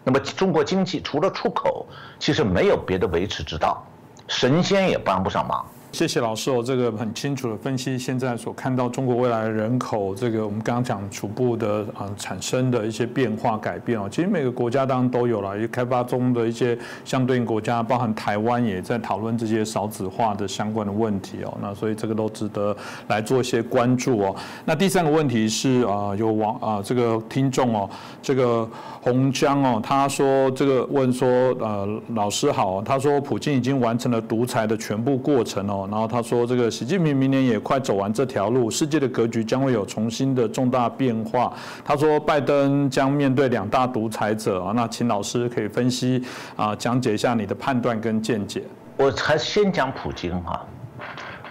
[0.04, 1.86] 那么中国经济除了出口，
[2.20, 3.86] 其实没有别的维持之道，
[4.28, 5.66] 神仙也帮不上忙。
[5.94, 16.76] 谢谢老师哦，这个很清楚的分析现在所看到中国未来的人口，这个我们刚刚讲逐步的啊产生的一些变化改变哦，其实每个国家当然都有了，也开发中的一些
[17.06, 22.76] 相对应国家，包含台湾也在讨论这些少子化的相关的问题哦，那所以这个都值得
[23.08, 24.36] 来做一些关注哦。
[24.66, 27.88] 那第三个问题是啊，有网啊这个听众哦，
[28.20, 28.68] 这个
[29.00, 31.28] 洪江哦，他说这个问说
[31.60, 35.82] 呃老师好，他说普京已经完成了独裁的全部过程哦。
[35.90, 46.24] 然后他说：“这个习近平明年也快走完这条路，世界的格局将会有重新的重大变化。”他说：“拜登将面对两大独裁者啊。”那请老师可以分析
[46.56, 48.64] 啊，讲解一下你的判断跟见解。
[48.98, 50.66] 我还是先讲普京哈，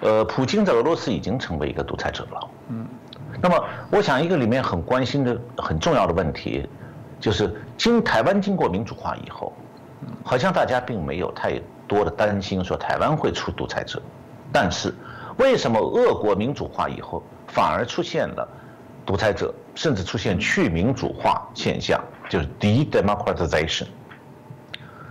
[0.01, 2.49] 呃，普京在俄罗斯已经成为一个独裁者了。
[2.69, 2.87] 嗯，
[3.41, 6.69] 那么我想一个里面很关心的很重要的问题，
[7.19, 9.53] 就是经台湾经过民主化以后，
[10.25, 14.01] 好像大家并没有太多的担心说台湾会出独裁者。
[14.53, 14.93] 但是，
[15.39, 18.47] 为什么俄国民主化以后反而出现了
[19.07, 23.87] 独裁者，甚至出现去民主化现象，就是 de-democratization？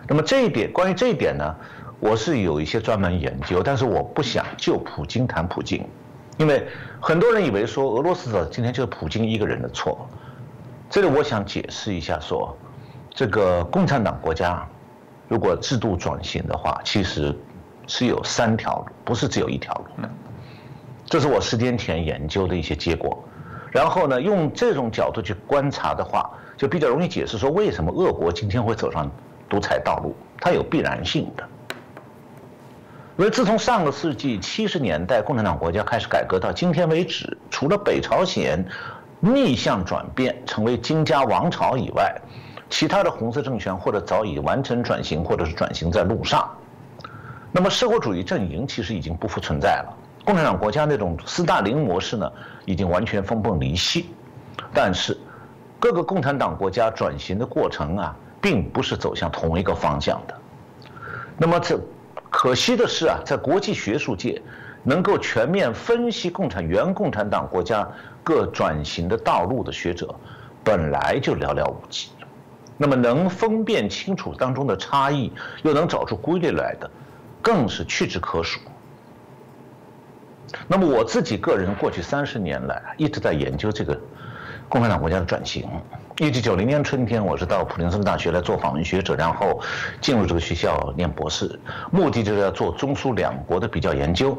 [0.08, 1.56] 那么这一点，关于这一点呢，
[1.99, 5.84] 我是有一些专门研究，但是我不想就普京谈普京，
[6.38, 6.67] 因为
[6.99, 10.08] 很多人以为说俄罗斯的今天就是普京一个人的错。
[10.89, 12.56] 这里我想解释一下，说
[13.10, 14.67] 这个共产党国家
[15.27, 17.36] 如果制度转型的话，其实。
[17.93, 20.10] 是有三条路，不是只有一条路的。
[21.06, 23.21] 这是我十天前研究的一些结果。
[23.69, 29.12] 然后呢，用这种角度去观察的话，就比较容易解释说为什么俄国今天会走上
[29.49, 31.43] 独裁道路，它有必然性的。
[33.17, 38.65] 因为自从上个世纪七十年代共产党国家开始改革到今天为止，除了北朝鲜
[39.19, 42.15] 逆向转变成为金家王朝以外，
[42.69, 46.49] 其他的红色政权或者早已完成转型，或者是转型在路上。
[47.51, 52.31] 那么社会主义阵营其实已经不复存在了，共产党国家那种斯大林模式呢，
[52.65, 54.09] 已经完全分崩离析。
[54.73, 55.17] 但是，
[55.79, 60.35] 各个共产党国家转型的过程啊，并不是走向同一个方向的。
[61.37, 61.77] 那么这
[62.29, 64.41] 可惜的是啊，在国际学术界，
[64.83, 67.85] 能够全面分析共产原共产党国家
[68.23, 70.15] 各转型的道路的学者，
[70.63, 72.11] 本来就寥寥无几。
[72.77, 75.33] 那么能分辨清楚当中的差异，
[75.63, 76.89] 又能找出规律来的。
[77.41, 78.60] 更是屈指可数。
[80.67, 83.99] 那么我自己个人过去三十年来一直在研究这个
[84.67, 85.67] 共产党国家的转型。
[86.17, 89.60] 一九九零年春天，我是到普林斯顿大学来做访问学者，然后
[90.01, 91.58] 进入这个学校念博士，
[91.89, 94.38] 目的就是要做中苏两国的比较研究。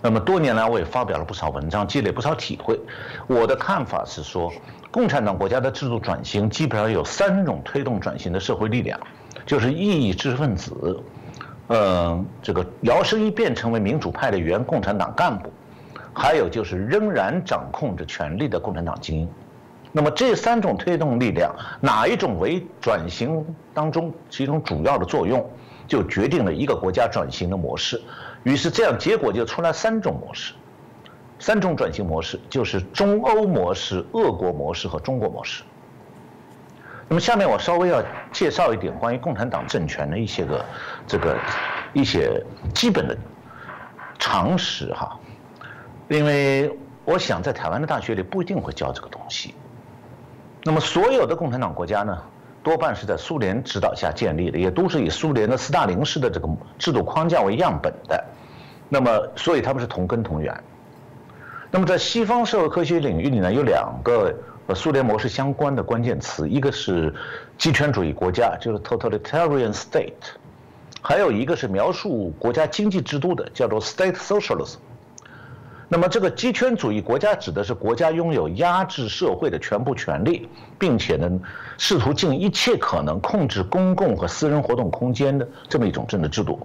[0.00, 2.80] 那么多年来，我也发表了不少文章，积累不少体会。
[3.26, 4.50] 我的看法是说，
[4.90, 8.98] 共产党国家的制度转型基本上有三种推动转型的社会力量，
[9.44, 11.02] 就是异议知识分子。
[11.68, 15.50] 嗯，这个摇身一变成为民主派的原共产党干部，
[16.14, 19.28] 还有就是仍然掌控着权力的共产党精英。
[19.92, 25.46] 那么这三种推动力量，哪一种为转型当中其中主要的作用，
[25.86, 28.00] 就决定了一个国家转型的模式。
[28.44, 30.54] 于是这样结果就出来三种模式，
[31.38, 35.62] 三种转型模式就是中欧模式、俄国模式和中国模式。
[37.10, 40.64] 那么下面我稍微要介绍一点关于共产党政权的一些个
[41.06, 41.34] 这个
[41.94, 42.44] 一些
[42.74, 43.16] 基本的
[44.18, 45.18] 常识哈，
[46.08, 46.70] 因为
[47.06, 49.54] 我想在台湾的大学里不一定会教这个东西。
[50.64, 52.22] 那么所有的共产党国家呢，
[52.62, 58.22] 多半是在苏联指导下建立的，也都是以苏联的斯大林式的这个制度框架为样本的。
[58.90, 60.54] 那么所以他们是同根同源。
[61.70, 64.34] 那么在西方社会科学领域里呢，有两个。
[64.68, 67.14] 和苏联模式相关的关键词，一个是
[67.56, 70.12] 极权主义国家，就是 totalitarian state，
[71.00, 74.76] 还有一个是描述国家经济制度的，叫做 state socialism。
[75.88, 80.46] 那么这个极权主义国家指的是国家拥有压制社会的全部权利，
[80.78, 81.40] 并且呢，
[81.78, 86.60] 试图尽一切可能控制公共和私人活动空间的这么一种政治制度。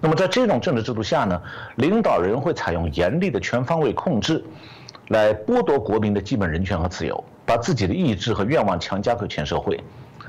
[0.00, 1.40] 那么在这种政治制度下呢，
[1.76, 4.44] 领导人会采用严厉的全方位控制，
[5.06, 7.22] 来剥夺国民的基本人权和自由。
[7.46, 9.82] 把自己的意志和愿望强加给全社会，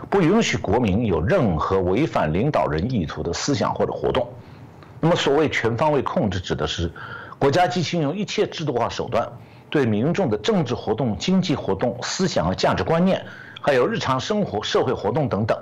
[0.09, 4.27] 不允许国民有任何违反领导人意图的思想或者活动。
[4.99, 6.91] 那么，所谓全方位控制，指的是
[7.37, 9.29] 国家机器用一切制度化手段，
[9.69, 13.23] 对民众的政治活动、经济活动、思想和价值观念，
[13.61, 15.57] 还有日常生活、社会活动等等，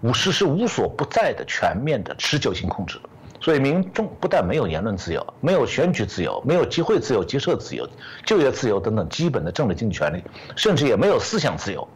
[0.00, 3.00] 无实施无所不在的全面的持久性控制。
[3.48, 3.58] 所以。
[3.58, 7.88] 所以民众不但没有言论自由，没有选举自由，没有集会自由、结社自由、
[8.26, 10.22] 就业自由等等基本的政治经济权利，
[10.54, 11.88] 甚至也没有思想自由，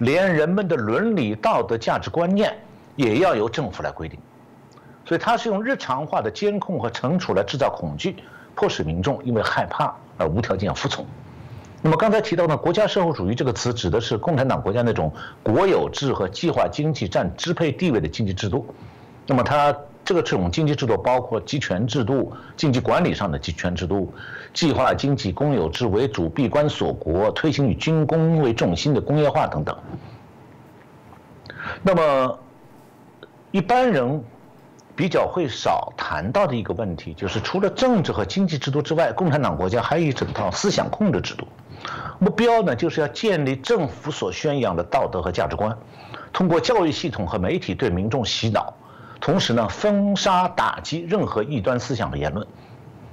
[0.00, 2.54] 连人们的伦理道德价值观念
[2.94, 4.18] 也要由政府来规定。
[5.06, 8.16] 所以他是用日常化的监控和惩处来制造恐惧，
[8.54, 11.06] 迫使民众因为害怕而无条件服从。
[11.80, 15.10] 那么刚才提到的，国家社会主义这个词指的是共产党国家那种
[15.42, 18.66] 国有制和计划经济占支配地位的经济制度。
[19.26, 19.74] 那么它
[20.04, 24.12] 这个这种经济制度包括集权制度、经济管理上的集权制度、
[24.52, 29.76] 计划经济、公有制为主、闭关锁国、推行以军工为重心的工业化等等。
[31.82, 32.38] 那么
[33.50, 34.22] 一般人。
[34.94, 41.48] 比较会少谈到的一个问题，就是除了政治和经济制度之外，共产党国家还有一整套思想控制制度。
[42.18, 45.76] 目标呢，就是要建立政府所宣扬的道德和价值观，
[46.30, 48.74] 通过教育系统和媒体对民众洗脑，
[49.22, 52.44] 同时呢，封杀打击任何异端思想和言论。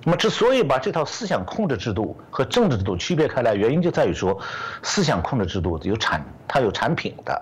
[0.03, 4.35] 那么，之所以把这套思想控制制度和政治制度区别开来，原因就在于说，
[4.81, 7.39] 思想控制制度有产，它有产品的。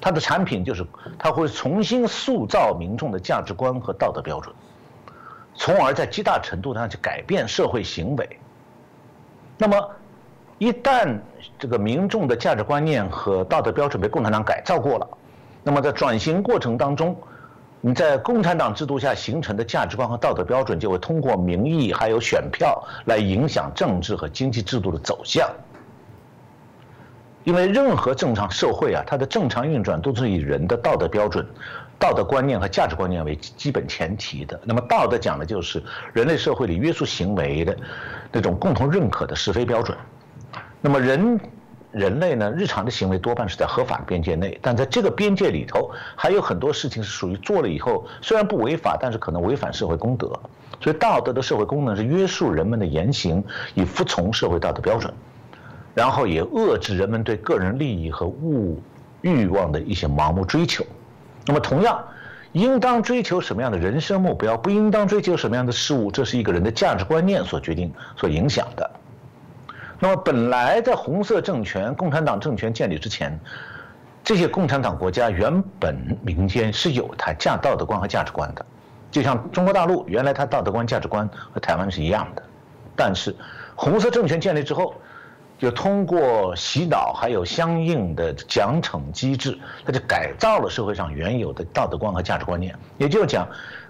[0.00, 0.84] 它的产品就是，
[1.18, 4.52] 它会重新塑造民众的价值观和道德标准，
[5.54, 8.40] 从而在极大程度上去改变社会行为。
[9.56, 9.90] 那么，
[10.58, 11.16] 一旦
[11.60, 15.06] 这个民众的价值观念和道德标准被共产党改造过了，
[15.62, 17.14] 那么在转型过程当中，
[17.80, 25.48] 你在共产党制度下形成的价值观和道德标准就会通过民意还有选票来影响政治和经济制度的走向。
[27.44, 31.44] 因为任何正常社会啊，它的正常运转都是以人的道德标准、
[31.98, 34.60] 道德观念和价值观念为基本前提的。
[34.62, 37.74] 那么，道德讲的就是人类社会里约束行为的
[38.30, 39.96] 那种共同认可的是非标准。
[40.82, 41.40] 那么，人
[41.92, 50.28] 人类呢，日常的行为多半是在合法的边界内，但在这个边界里头，还有很多事情是属于做了以后虽然不违法，但是可能违反社会公德。
[50.80, 55.12] 所以，道德的社会功能是约束人们的言行，以服从社会道德标准。
[55.92, 58.80] 然后也遏制人们对个人利益和物
[59.22, 60.86] 欲望的一些盲目追求。
[61.46, 62.02] 那么，同样，
[62.52, 68.90] 应当追求什么样的人生目标，不应当追求什么样的事物，这是一个人的价值观念所决定、所影响的。
[70.02, 73.38] 那么，本来在红色政权、共产党政权建立之前，
[74.24, 78.64] 这些共产党国家原本民间是有它价道德观和价值观的，
[79.10, 82.42] 就像中国大陆原来它道德观、价值观和台湾是一样的。
[82.96, 83.36] 但是，
[83.76, 84.94] 红色政权建立之后，
[85.58, 92.74] 就通过洗脑，还有相应的奖惩机制，它就改造了社会上原有的道德观和价值观念。
[92.96, 93.46] 也就是讲，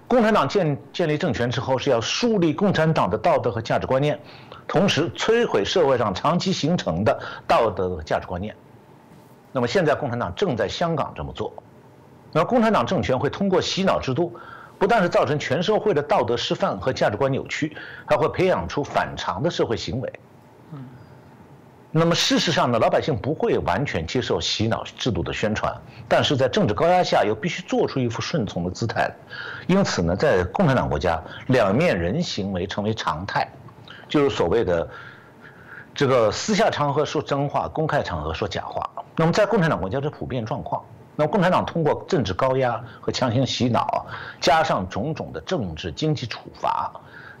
[0.09, 4.19] 共产党建建立政权之后，是要树立共产党的道德和价值观念，
[4.71, 8.55] 同时摧毁社会上长期形成的道德和价值观念。
[9.51, 11.53] 那么现在共产党正在香港这么做。
[12.31, 14.33] 那共产党政权会通过洗脑制度，
[14.79, 20.13] 不但是造成全社会的道德失范和价值观扭曲，还会培养出反常的社会行为。
[21.91, 25.75] 那么事实上呢，老百姓不会完全接受洗脑制度的宣传，
[26.07, 29.11] 但是在政治高压下又必须做出一副顺从的姿态，
[29.67, 33.45] 因此呢，在共产党国家，两面人行为成为常态，
[34.11, 34.87] 就是所谓的
[35.95, 38.87] 这个私下场合说真话，公开场合说假话。
[39.15, 40.83] 那么在共产党国家是普遍状况。
[41.15, 44.05] 那么共产党通过政治高压和强行洗脑，
[44.39, 46.91] 加上种种的政治经济处罚，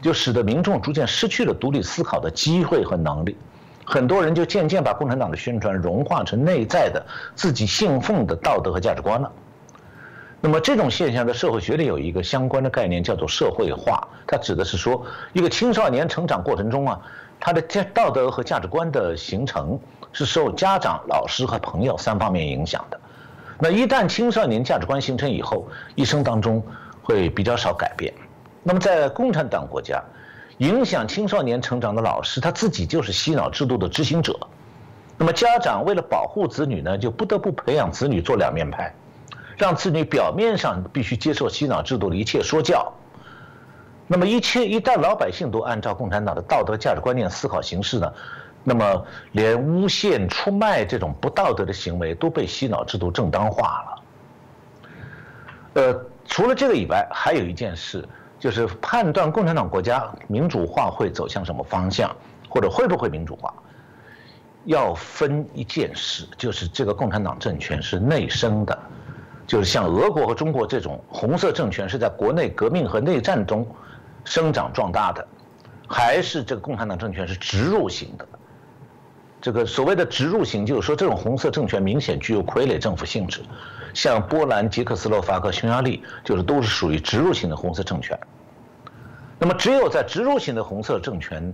[0.01, 3.37] 就使得民众逐渐失去了独立思考的机会和能力。
[3.83, 7.05] 很多人就渐渐把共产党的宣传融化成内在的
[7.35, 9.29] 自己信奉的道德和价值观了。
[10.41, 14.07] 那么这种现象在社会学里有一个相关的概念，叫做社会化。
[14.27, 16.99] 它指的是说，一个青少年成长过程中啊，
[17.39, 19.79] 他的价道德和价值观的形成
[20.11, 22.99] 是受家长、老师和朋友三方面影响的。
[23.59, 26.61] 那一旦青少年价值观形成以后，一生当中
[27.03, 28.11] 会比较少改变。
[28.63, 30.03] 那么在共产党国家。
[30.57, 34.39] 影响青少年成长的老师，他自己就是洗脑制度的执行者。
[35.17, 38.93] 那么家长为了保护子女呢，就不得不培养子女做两面派，
[39.61, 42.91] 让子女表面上必须接受洗脑制度的一切说教。
[44.07, 48.11] 那么一切一旦老百姓都按照共产党的道德价值观念思考行事呢，
[48.63, 54.03] 那么连诬陷、出卖这种不道德的行为都被洗脑制度正当化了。
[55.73, 58.03] 呃，除了这个以外，还有一件事。
[58.41, 62.09] 就是判断共产党国家民主化会走向什么方向，
[62.49, 63.53] 或者会不会民主化，
[64.65, 68.75] 要分一件事，就是这个共产党政权是内生的，
[69.51, 73.67] 就是像俄国和中国这种红色政权是在国内革命和内战中
[74.23, 75.27] 生长壮大的，
[75.89, 78.25] 还是这个共产党政权是植入型的？
[79.41, 83.41] 这个所谓的植入型，就是说这种红色政权明显具有傀儡政府性质。
[83.93, 88.17] 像波兰、捷克斯洛伐克、匈牙利，就是都是属于植入型的红色政权。
[89.37, 91.53] 那么只有在植入型的红色政权，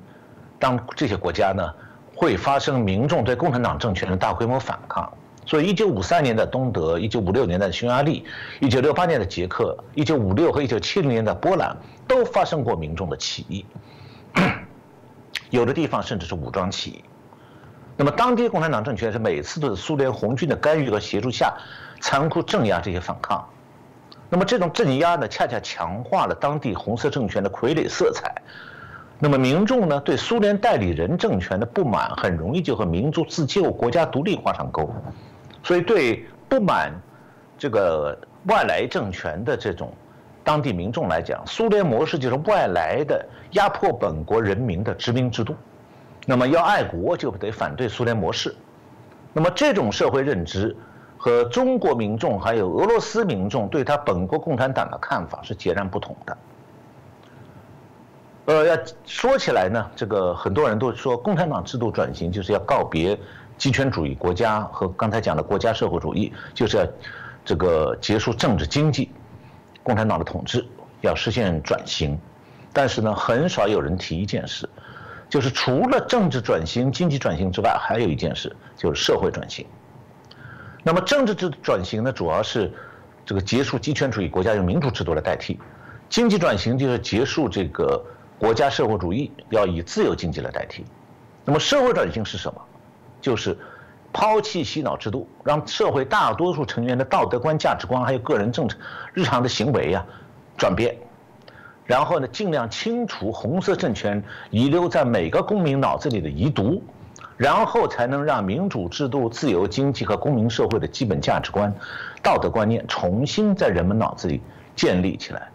[0.59, 1.67] 当这些国家呢
[2.15, 5.11] 会发生民众对共产党政权的大规模反抗。
[5.47, 8.25] 所以，一九五三年的东德，一九五六年的匈牙利，
[8.59, 13.65] 一九六八年的捷克，一九五六和一九七零年的波兰都发生过民众的起义，
[15.49, 17.03] 有的地方甚至是武装起义。
[17.95, 21.53] 那么，当地共产党政权是每次都是苏联红军的干预和协助下，
[22.01, 23.47] 残酷镇压这些反抗。
[24.29, 28.41] 那么，这种镇压呢，恰恰强化了当地红色政权的傀儡色彩。
[29.17, 34.93] 那么，民众呢，对苏联代理人政权的不满，很容易就和民族自救、国家独立画上钩。
[35.67, 36.93] 所以，对不满
[37.57, 39.93] 这个外来政权的这种
[40.41, 45.53] 当地民众来讲，苏联模式就是外来的压迫本国人民的殖民制度。
[46.25, 48.55] 那么要爱国就得反对苏联模式，
[49.33, 50.73] 那么这种社会认知
[51.17, 56.37] 和中国民众还有俄罗斯民众对他本国共产党的看法是截然不同的。
[58.45, 63.19] 呃，要说起来呢，这个很多人都说共产党制度转型就是要告别
[63.57, 66.87] 极权主义国家和刚才讲的国家社会主义，就是要
[67.43, 69.09] 这个结束政治经济
[69.83, 70.65] 共产党的统治，
[71.01, 72.17] 要实现转型。
[72.71, 74.69] 但是呢，很少有人提一件事。
[75.29, 79.65] 就是除了政治转型、经济转型之外，还有一件事，就是社会转型。
[80.83, 82.71] 那么政治制转型呢，主要是
[83.25, 85.57] 这个结束极权主义国家用民主制度来代替；
[86.07, 88.01] 经济转型就是结束这个
[88.39, 90.85] 国家社会主义，要以自由经济来代替。
[91.43, 92.61] 那么社会转型是什么？
[93.27, 93.57] 就是
[94.13, 98.77] 抛弃洗脑制度，让社会大多数成员的道德观、价值观还有个人政治
[99.13, 100.05] 日常的行为呀
[100.57, 100.95] 转变。
[101.85, 106.81] 然后呢，尽量清除红色政权遗留在每个公民脑子里的遗毒，
[107.35, 111.73] 然后才能让民主制度、自由经济和公民社会的基本价值观、
[112.23, 114.41] 道德观念重新在人们脑子里
[114.73, 115.49] 建立起来。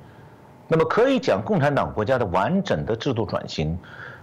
[0.69, 3.79] 那么可以讲，共产党国家的完整的制度转型，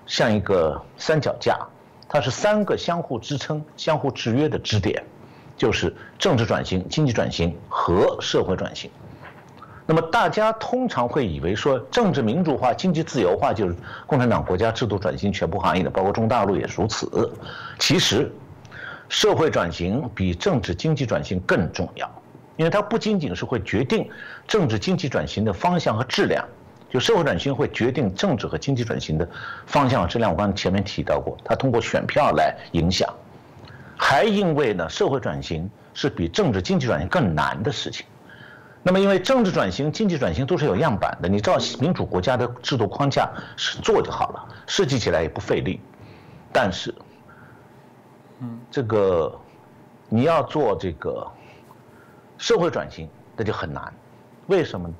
[0.06, 1.58] 像一个三脚架，
[2.10, 5.02] 它是三个相互支撑、相互制约的支点，
[5.56, 8.90] 就是政治转型、经济转型和社会转型。
[9.86, 17.32] 那么大家通常会以为说政治民主化、经济自由化就是共产党国家制度转型全部含义的，包括中大陆也如此。
[17.80, 18.32] 其实，
[19.08, 22.08] 社会转型比政治经济转型更重要，
[22.56, 24.08] 因为它不仅仅是会决定
[24.48, 26.48] 政治经济转型的方向和质量，
[26.90, 29.28] 就社会转型会决定政治和经济转型的
[29.66, 30.32] 方向和质量。
[30.32, 33.08] 我刚才前面提到过，它通过选票来影响，
[33.98, 38.06] 还因为呢，社会转型是比政治经济转型更难的事情。
[38.82, 45.82] 那么，因为政治转型、经济转型都是有样板的，你照民主国家的制度框架是做就好了，设计起来也不费力。
[46.52, 46.96] 但是，
[48.40, 49.38] 嗯，这个
[50.08, 51.30] 你要做这个
[52.38, 53.94] 社会转型，那就很难。
[54.48, 54.94] 为什么呢？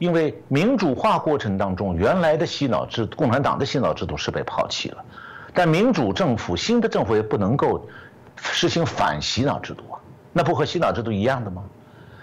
[0.00, 5.04] 因为民主化过程当中，原来的洗脑制、共产党的洗脑制度是被抛弃了，
[5.52, 7.86] 但民主政府、新的政府也不能够
[8.34, 10.00] 实行反洗脑制度啊，
[10.32, 11.62] 那不和洗脑制度一样的吗？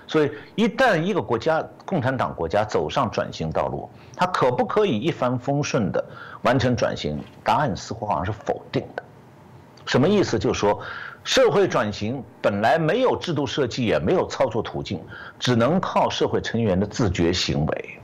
[0.07, 6.03] 所以，一旦一个国家共产党国家走上转型道路，它可不可以一帆风顺地
[6.41, 7.23] 完成转型？
[7.43, 9.03] 答案似乎好像是否定的。
[9.85, 10.39] 什么意思？
[10.39, 10.79] 就是说，
[11.27, 15.03] 社会转型本来没有制度设计，也没有操作途径，
[15.37, 17.99] 只能靠社会成员的自觉行为，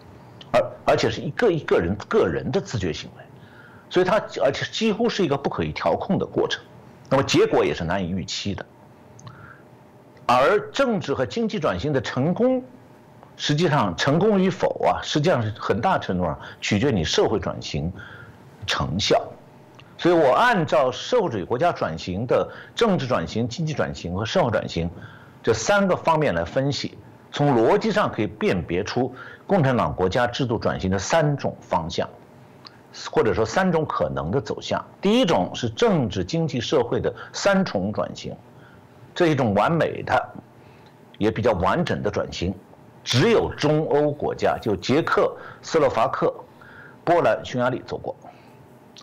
[0.52, 3.24] 而而且是一个一个人个人的自觉行为，
[3.90, 6.62] 所以它而且几乎是一个不可以调控的过程，
[7.10, 8.66] 那么结果也是难以预期的。
[10.26, 12.62] 而政治和经济转型的成功，
[13.38, 17.90] 实际上成功与否啊，实际上是很大程度上取决你社会转型
[18.68, 19.26] 成效。
[19.98, 24.90] 所以我按照社会主义国家转型的政治转型、经济转型和社会转型
[25.42, 26.98] 这三个方面来分析，
[27.32, 29.14] 从逻辑上可以辨别出
[29.46, 32.10] 共产党国家制度转型的三种方向，
[33.12, 34.84] 或者说三种可能的走向。
[35.00, 38.36] 第一种是政治、经济、社会的三重转型。
[39.16, 40.30] 这一种完美的，
[41.20, 42.54] 也比较完整的转型，
[43.04, 45.32] 只有中欧国家，就捷克
[45.62, 46.34] 斯洛伐克、
[47.04, 48.16] 波兰、匈牙利走过。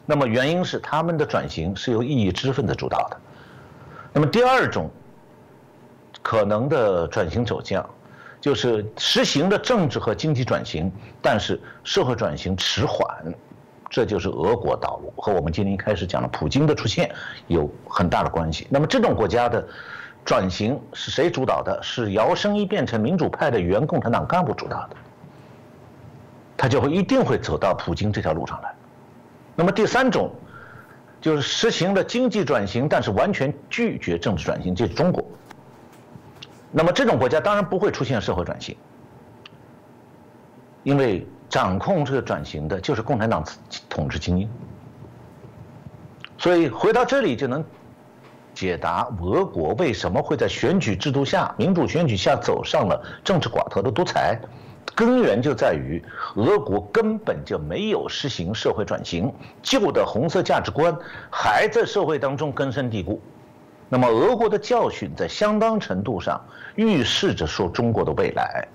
[0.07, 3.17] 那么原因是他们的转型是由异议知识分子主导的。
[4.13, 4.91] 那么第二种
[6.23, 7.89] 可能的转型走向，
[8.41, 10.91] 就是实行的政治和经济转型，
[11.23, 13.07] 但是社会转型迟缓，
[13.89, 17.11] 这就是俄国道路，和我们今天一开始讲的普京的出现
[17.47, 18.67] 有很大的关系。
[18.71, 19.67] 那么这种国家的。
[20.23, 21.83] 转型是谁主导的？
[21.83, 24.97] 是摇身一变成民主派的原共产党干部主导的，
[26.59, 28.71] 他就会一定会走到普京这条路上来。
[29.61, 30.35] 那么第三种，
[31.21, 35.23] 就是实行了经济转型，但是完全拒绝政治转型，这是中国。
[36.73, 38.75] 那么这种国家当然不会出现社会转型，
[40.83, 43.45] 因为掌控这个转型的就是共产党
[43.91, 44.49] 统治精英。
[46.39, 47.63] 所以回到这里就能
[48.55, 54.41] 解答俄国为什么会在选举制度下、民主选举下走上了政治寡头的独裁，
[54.95, 56.03] 根源就在于
[56.37, 60.95] 俄国根本就没有实行社会转型，旧的红色价值观
[61.31, 63.21] 还在社会当中根深蒂固。
[63.89, 66.41] 那么，俄国的教训在相当程度上
[66.77, 68.67] 预示着说中国的未来。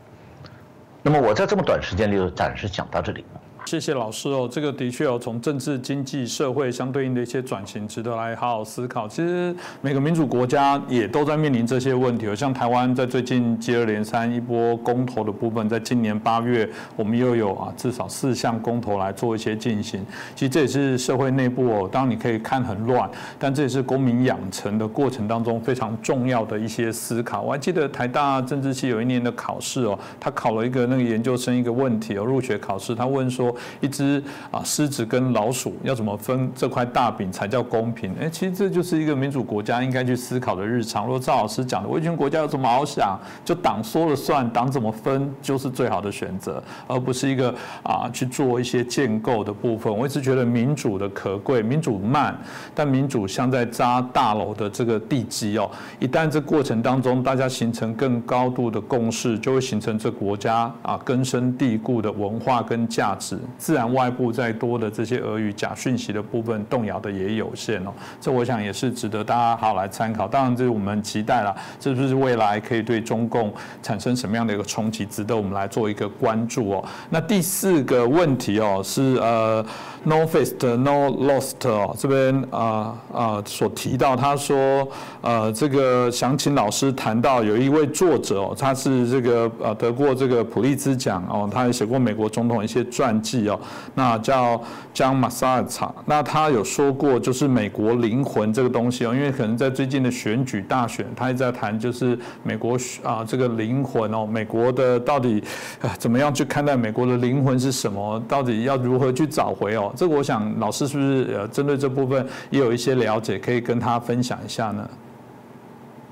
[1.02, 3.24] 那么，我在这么短时间里就暂时讲到这里。
[3.66, 9.08] 谢谢老师哦，这个的确有从政治、经济、社会相对应的一些转型，值得来好好思考。
[9.08, 20.06] 其实每个民主国家也都在面临这些问题，像台湾在最近接二连三一波公投的部分，在今年八月我们又有啊至少四项公投来做一些进行。
[20.36, 23.10] 其实这也是社会内部哦，当你可以看很乱，
[23.40, 27.42] 但这也是公民养成的过程当中非常重要的一些思考。
[27.42, 33.55] 我还记得台大政治系有一年的考试哦，他考了一个那个研究生一个问题哦，入学考试，他问说。
[33.82, 38.14] 一只啊狮子跟老鼠要怎么分这块大饼才叫公平？
[38.20, 41.06] 哎，其实这就是一个民主国家应该去思考的日常。
[41.06, 43.20] 如果赵老师讲的，威权国家有什么好想？
[43.44, 47.54] 就党说了算，党怎么分就是最好的选择，而不是一个
[47.84, 49.96] 啊去做一些建构的部分。
[49.96, 52.38] 我一直觉得民主的可贵，民主慢，
[52.74, 55.70] 但民主像在扎大楼的这个地基哦。
[56.00, 63.38] 一旦这过程当中大家形成更高度的共识，就会形成这国家啊根深蒂固的文化跟价值。
[63.58, 70.28] 自然外部再多的这些俄语假讯息的部分动摇的也有限哦，这我想也是值得大家好来参考。
[70.28, 76.86] 当然，这是我们期待了，是不是未来可以对中共产生什么样的一个冲击，值得我们来做一个关注哦。
[77.10, 79.66] 那第四个问题哦，是呃
[80.06, 84.88] ，No Fist No Lost 哦，这边啊啊所提到，他说
[85.22, 93.50] 呃，这个想请老师谈到有一位作者哦，他是这个呃得过这个普利兹奖哦，他也写过美国总统一些传记。
[93.50, 93.60] 哦，
[93.96, 94.62] 那叫
[94.94, 105.44] 江马萨尔查，那他有说过，就是美国灵魂这个东西哦，因为可能在最近的选举大选，他也在谈，就是美国啊这个灵魂哦，美国的到底
[105.98, 108.22] 怎么样去看待美国的灵魂是什么？
[108.28, 109.92] 到底要如何去找回哦？
[109.96, 114.90] 这个我想老师是不是呃针对这部分也有一些了解，可以跟他分享一下呢？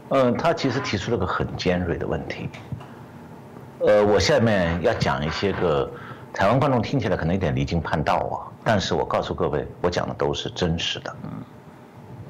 [0.09, 2.49] 嗯，他其实提出了个很尖锐的问题，
[3.79, 5.89] 呃，我下面要讲一些个。
[6.36, 11.15] 台湾观众听起来可能有点离经叛道啊，但是我告诉各位，我讲的都是真实的。
[11.25, 11.29] 嗯，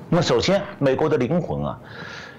[0.09, 1.79] 那么首先，美国的灵魂啊，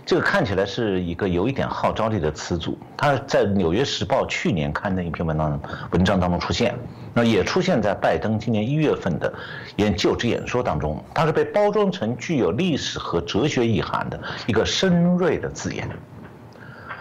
[0.06, 5.60] 这个看起来是一个有一点号召力的词组，它在《纽约时报》去年刊的一篇文章
[5.92, 6.74] 文章当中出现，
[7.14, 9.32] 那也出现在拜登今年一月份的
[9.76, 15.88] 演就职演说当中，它是被包装成具有历史和哲学意涵的一个深锐的字眼。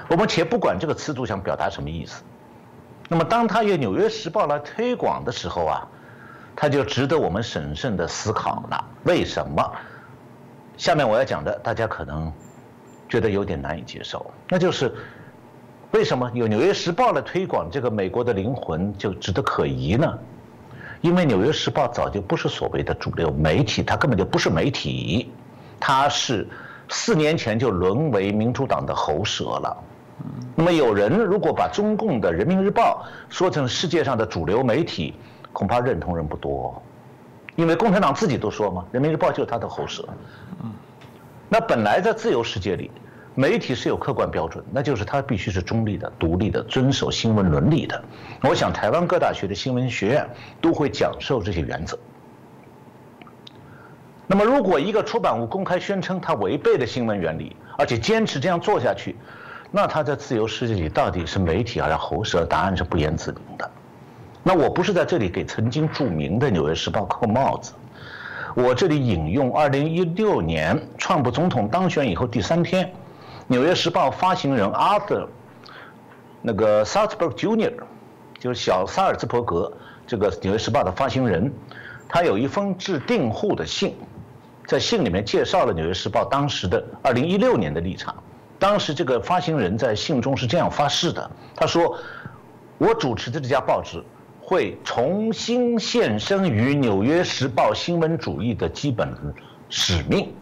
[0.07, 2.23] 我们且不管这个词组想表达什么意思。
[3.09, 5.85] 那么，当他用《纽约时报》来推广的时候啊，
[6.55, 8.85] 他就值得我们审慎的思考了。
[9.03, 9.71] 为什么？
[10.77, 12.31] 下面我要讲的，大家可能
[13.13, 14.91] 觉得有点难以接受，那就是
[15.91, 20.17] 为什么有《纽约时报》来推广这个美国的灵魂就值得可疑呢？
[21.01, 25.31] 因为《纽约时报》早就不是所谓的主流媒体，它根本就不是媒体，
[25.79, 26.47] 它是
[26.89, 29.77] 四年前就沦为民主党的喉舌了。
[30.55, 35.13] 那么有人如果把中共的《人民日报》说成世界上的主流媒体，
[35.51, 36.81] 恐怕认同人不多，
[37.55, 40.03] 因为共产党自己都说嘛，《人民日报》就是他的喉舌。
[41.49, 42.89] 那本来在自由世界里，
[43.35, 48.03] 媒体是有客观标准，那就是它必须是中立的、独立的、遵守新闻伦理的。
[48.41, 50.27] 我想台湾各大学的新闻学院
[50.61, 51.97] 都会讲授这些原则。
[54.27, 59.15] 那么如果一个出版物公开宣称它违背了新闻原理，而且坚持这样做下去，
[59.71, 62.45] 那他在自由世界里到底是媒体还是喉舌？
[62.45, 63.69] 答案是不言自明的。
[64.43, 67.73] 那我不是在这里给曾经著名的《纽约时报》扣帽子，
[68.55, 72.85] 我这里引用2016年川普总统当选以后第三天，
[73.47, 75.27] 《纽约时报》发行人 Arthur
[76.41, 77.73] 那个 Salzberg Jr.，
[78.39, 79.71] 就是小萨尔兹伯格
[80.07, 81.53] 这个《纽约时报》的发行人，
[82.07, 83.95] 他有一封致订户的信，
[84.65, 88.15] 在信里面介绍了《纽约时报》当时的2016年的立场。
[88.59, 91.97] 当时这个发行人在信中是这样发誓的：“他说，
[92.77, 94.01] 我主持的这家报纸
[94.41, 99.13] 会重新献身于《纽约时报》新闻主义的基本
[99.67, 100.33] 使命。”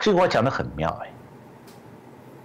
[0.00, 1.12] 这个话讲的很妙哎。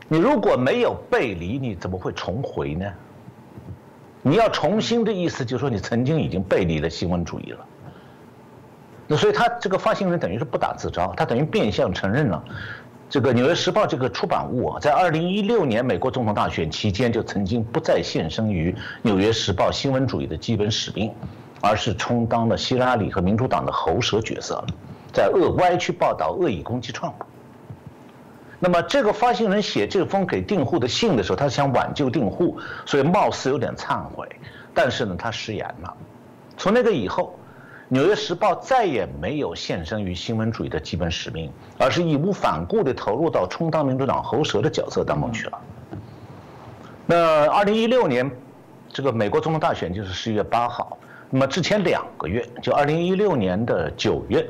[0.08, 2.86] 你如果没有背离，你怎么会重回呢？
[4.22, 7.60] 你要重新的意思就是说，你曾经已经背离了新闻主义了。
[9.08, 12.44] 那所以他这个发行人等于是不打自招，他等于变相承认了。
[13.10, 21.12] 这个《纽约时报》这个出版物啊，在二零一六年美国总统大选期间就曾经不再献身于《纽约时报》新闻主义的基本使命，
[21.62, 24.64] 而是充当了希拉里和民主党的喉舌角色，
[25.12, 27.26] 在恶歪曲报道、恶意攻击创普。
[28.64, 34.26] 那么这个发行人写这封给订户的信的时候，他想挽救订户，所以貌似有点忏悔，
[34.74, 35.94] 但是呢，他食言了。
[36.58, 37.38] 从那个以后。
[37.96, 45.60] 《纽约时报》再也没有献身于新闻主义的基本使命，而是义无反顾地投入到充当民主党喉舌的角色当中去了。
[47.06, 48.32] 那二零一六年，
[48.92, 50.98] 这个美国总统大选就是十一月八号。
[51.30, 54.44] 那么之前两个月，就二零一六年的九月，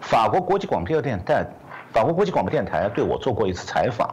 [0.00, 1.46] 法国国际广播电台，
[1.92, 4.12] 法国国际广播电台对我做过一次采访。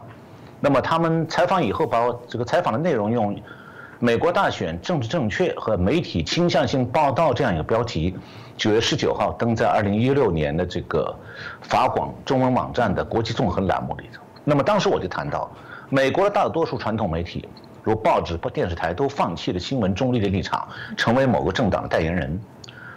[0.60, 3.34] 那么他们采访以后，把我这个采访的内容用
[3.98, 8.14] “美国大选政治正确和媒体倾向性报道”这样一个标题。
[8.58, 11.16] 九月十九号登在二零一六年的这个
[11.62, 14.20] 法广中文网站的国际纵横栏目里头。
[14.44, 15.50] 那么当时我就谈到，
[15.88, 17.48] 美国的大多数传统媒体，
[17.82, 20.68] 如报纸或、电视台，都放弃了新闻中立的立场，
[20.98, 22.38] 成为某个政党的代言人。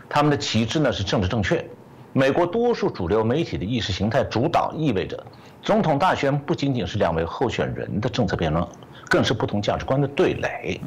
[0.10, 1.66] 他们的旗帜呢是政治正确。
[2.14, 5.22] 美国多数主流媒体的意识形态主导，意味着
[5.62, 8.66] 总统大选不仅仅是两位候选人的政策辩论，
[9.10, 10.80] 更是不同价值观的对垒。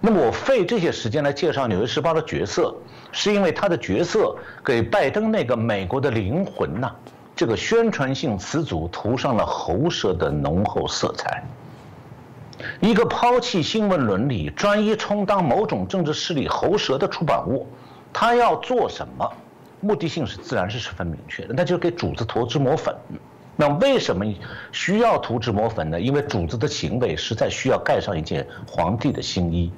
[0.00, 2.74] 那么我费这些时间来介绍《纽约时报》的角色。
[3.10, 6.92] 是因为他的角色给拜登那个美国的灵魂呐，
[7.34, 11.42] 这个宣传性词组涂上了喉舌的浓厚色彩。
[12.80, 17.66] 一个抛弃新闻伦理、专一充当某种政治势力喉舌的出版物，
[18.12, 19.26] 他要做什么？
[19.80, 22.94] 目的性是自然是十分明确的，那就是给主子涂脂抹粉。
[23.56, 24.24] 那为什么
[24.70, 26.00] 需要涂脂抹粉呢？
[26.00, 29.72] 因为主子的行为实在需要盖上一件皇帝的新衣。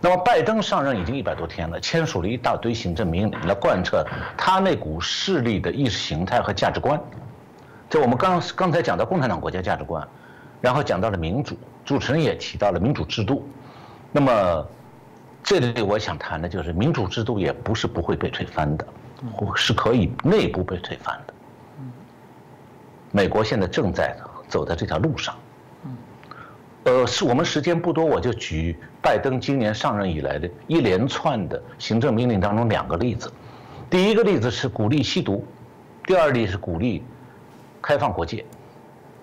[0.00, 4.04] 那么，拜登上任已经一百多天了，签署了一大堆行政命令来贯彻
[4.36, 7.00] 他那股势力的意识形态和价值观。
[7.88, 10.08] 这我们刚刚才讲到共产党国家价值观，
[10.60, 13.46] 然后讲到了民主，主持人也提到了民主制度。
[14.10, 14.66] 那么，
[15.42, 18.86] 这里我想谈的就是民主制度也不是不会被推翻的，
[19.54, 21.34] 是可以内部被推翻的。
[23.10, 24.16] 美国现在正在
[24.48, 25.34] 走在这条路上。
[26.84, 33.32] 呃，是我们时间不多，我就举拜登今年上任以来的一连串的行政命令当中两个例子。
[33.88, 35.46] 第一个例子是鼓励吸毒，
[36.06, 37.04] 第二例是鼓励
[37.80, 38.44] 开放国界。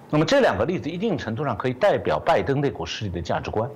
[0.09, 3.69] 那么这两个例子一定程度上可以代表拜登那股势力的价值观。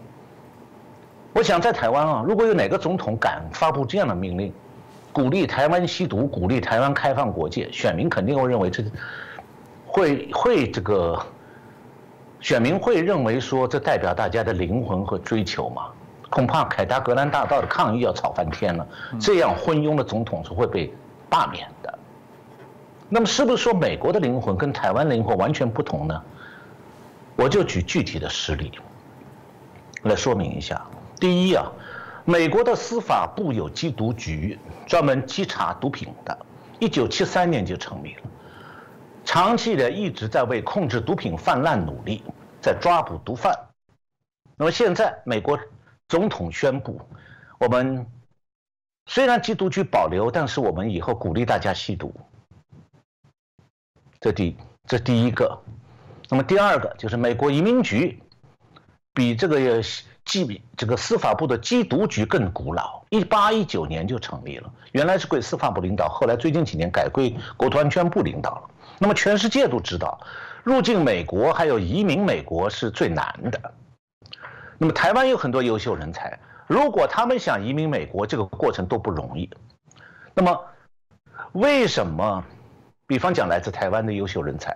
[1.33, 4.53] 我想在台湾啊，如果有哪个总统敢发布这样的命令，
[5.11, 8.83] 鼓励台湾吸毒，鼓励台湾开放国界，选民肯定会认为这
[9.85, 11.19] 会会这个。
[12.39, 15.83] 选民会认为说这代表大家的灵魂和追求嘛？
[16.29, 18.85] 恐怕凯达格兰大道的抗议要吵翻天了。
[19.17, 20.93] 这样昏庸的总统是会被
[21.29, 21.97] 罢免的。
[23.07, 26.21] 那么是不是说美国的灵魂跟台湾灵魂完全不同呢？
[27.37, 28.69] 我就举具体的实例
[30.01, 30.85] 来说明一下。
[31.23, 31.71] 第一啊，
[32.25, 36.37] 美国的司法部有缉毒局，专门稽查毒品的，
[36.79, 38.23] 一九七三年就成立了。
[39.23, 42.21] 长期的一直在为控制毒品泛滥努力，
[42.59, 43.57] 在抓捕毒贩。
[44.57, 45.57] 那么现在，美国
[46.09, 46.99] 总统宣布，
[47.57, 48.05] 我们
[49.05, 52.13] 虽然缉毒局保留，但是我们以后鼓励大家吸毒。
[54.19, 55.57] 这第这第一个。
[56.27, 58.21] 那么第二个就是美国移民局，
[59.13, 59.81] 比这个
[60.25, 64.71] 缉这个司法部的缉毒局更古老，一八一九年就成立了。
[64.91, 68.63] 原来是归司法部领导，后来最近几年改归国土安全部领导了。
[68.99, 70.19] 那么全世界都知道，
[70.63, 73.73] 入境美国还有移民美国是最难的。
[74.77, 79.49] 那么台湾有很多优秀人才，如果他们想移民美国，这个过程都不容易。
[80.33, 80.65] 那么
[81.51, 82.43] 为什么，
[83.05, 84.75] 比方讲来自台湾的优秀人才，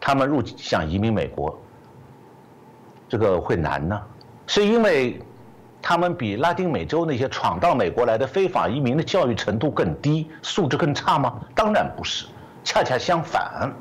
[0.00, 1.58] 他们入想移民美国，
[3.08, 4.02] 这个会难呢？
[4.46, 5.20] 是因为
[5.82, 11.40] 他们比拉丁美洲那些闯到美国来的非法移民的教育程度更低，素质更差吗？
[11.54, 12.26] 当然不是。
[12.64, 13.72] 恰恰相反，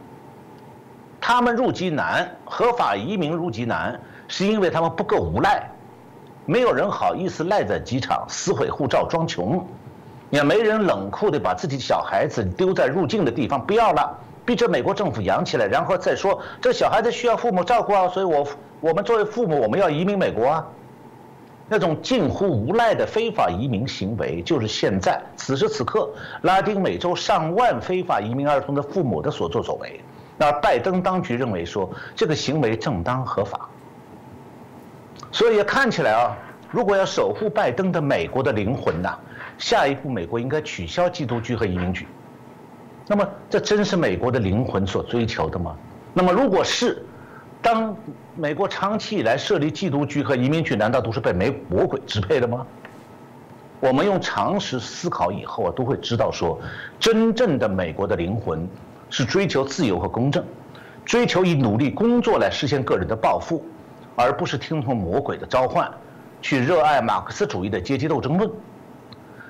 [1.19, 5.67] 他们入籍难，合法移民入籍难，是因为他们不够无赖，
[6.45, 9.67] 没有人好意思赖在机场撕毁护照装穷，
[10.29, 18.47] 也没人冷酷的把自己小孩子丢在入境的地方不要了，逼着美国政府养起来，然后再说这小孩子需要父母照顾啊，所以我
[18.81, 20.67] 我们作为父母我们要移民美国啊。
[21.67, 26.07] 那种近乎无赖的非法移民行为，就是现在此时此刻
[26.43, 29.99] 拉丁美洲上万非法移民儿童的父母的所作所为。
[30.37, 33.67] 那拜登当局认为说这个行为正当合法，
[35.31, 36.37] 所以看起来啊，
[36.69, 39.17] 如果要守护拜登的美国的灵魂呐，
[39.57, 42.05] 下一步美国应该取消缉毒局和移民局。
[43.07, 45.75] 那么这真是美国的灵魂所追求的吗？
[46.13, 47.03] 那么如果是，
[47.61, 47.95] 当
[48.35, 52.65] 美国长期以来设立缉毒局和移民局，难道都是被美魔鬼支配的吗？
[53.79, 56.59] 我们用常识思考以后啊，都会知道说，
[56.99, 58.67] 真正的美国的灵魂
[59.09, 60.43] 是追求自由和公正，
[61.03, 63.63] 追求以努力工作来实现个人的抱负，
[64.15, 65.91] 而不是听从魔鬼的召唤，
[66.41, 68.49] 去热爱马克思主义的阶级斗争论。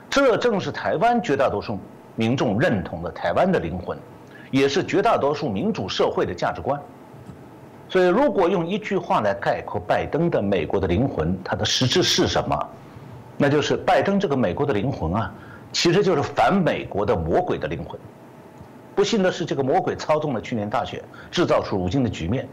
[0.10, 1.78] 这正是台湾绝大多数
[2.16, 3.98] 民众认同的台湾的灵魂，
[4.52, 6.82] 也是绝大多数民主社会的价值观。
[7.88, 12.58] 所以，如果用一句话来概括拜登的美国的灵魂，它的实质是什么？
[13.38, 15.32] 那就是拜登这个美国的灵魂啊，
[15.72, 18.00] 其实就是反美国的魔鬼的灵魂。
[18.96, 22.48] 不幸的是，这个魔鬼操纵了去年大选，制造出如今的局面。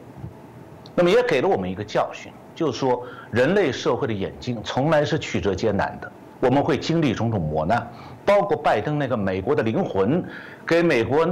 [0.94, 7.90] 那么也给了我们一个教训，就是说，人类社会的演进从来是曲折艰难的，我们会经历种种磨难，
[8.26, 10.22] 包括拜登那个美国的灵魂，
[10.66, 11.26] 给美国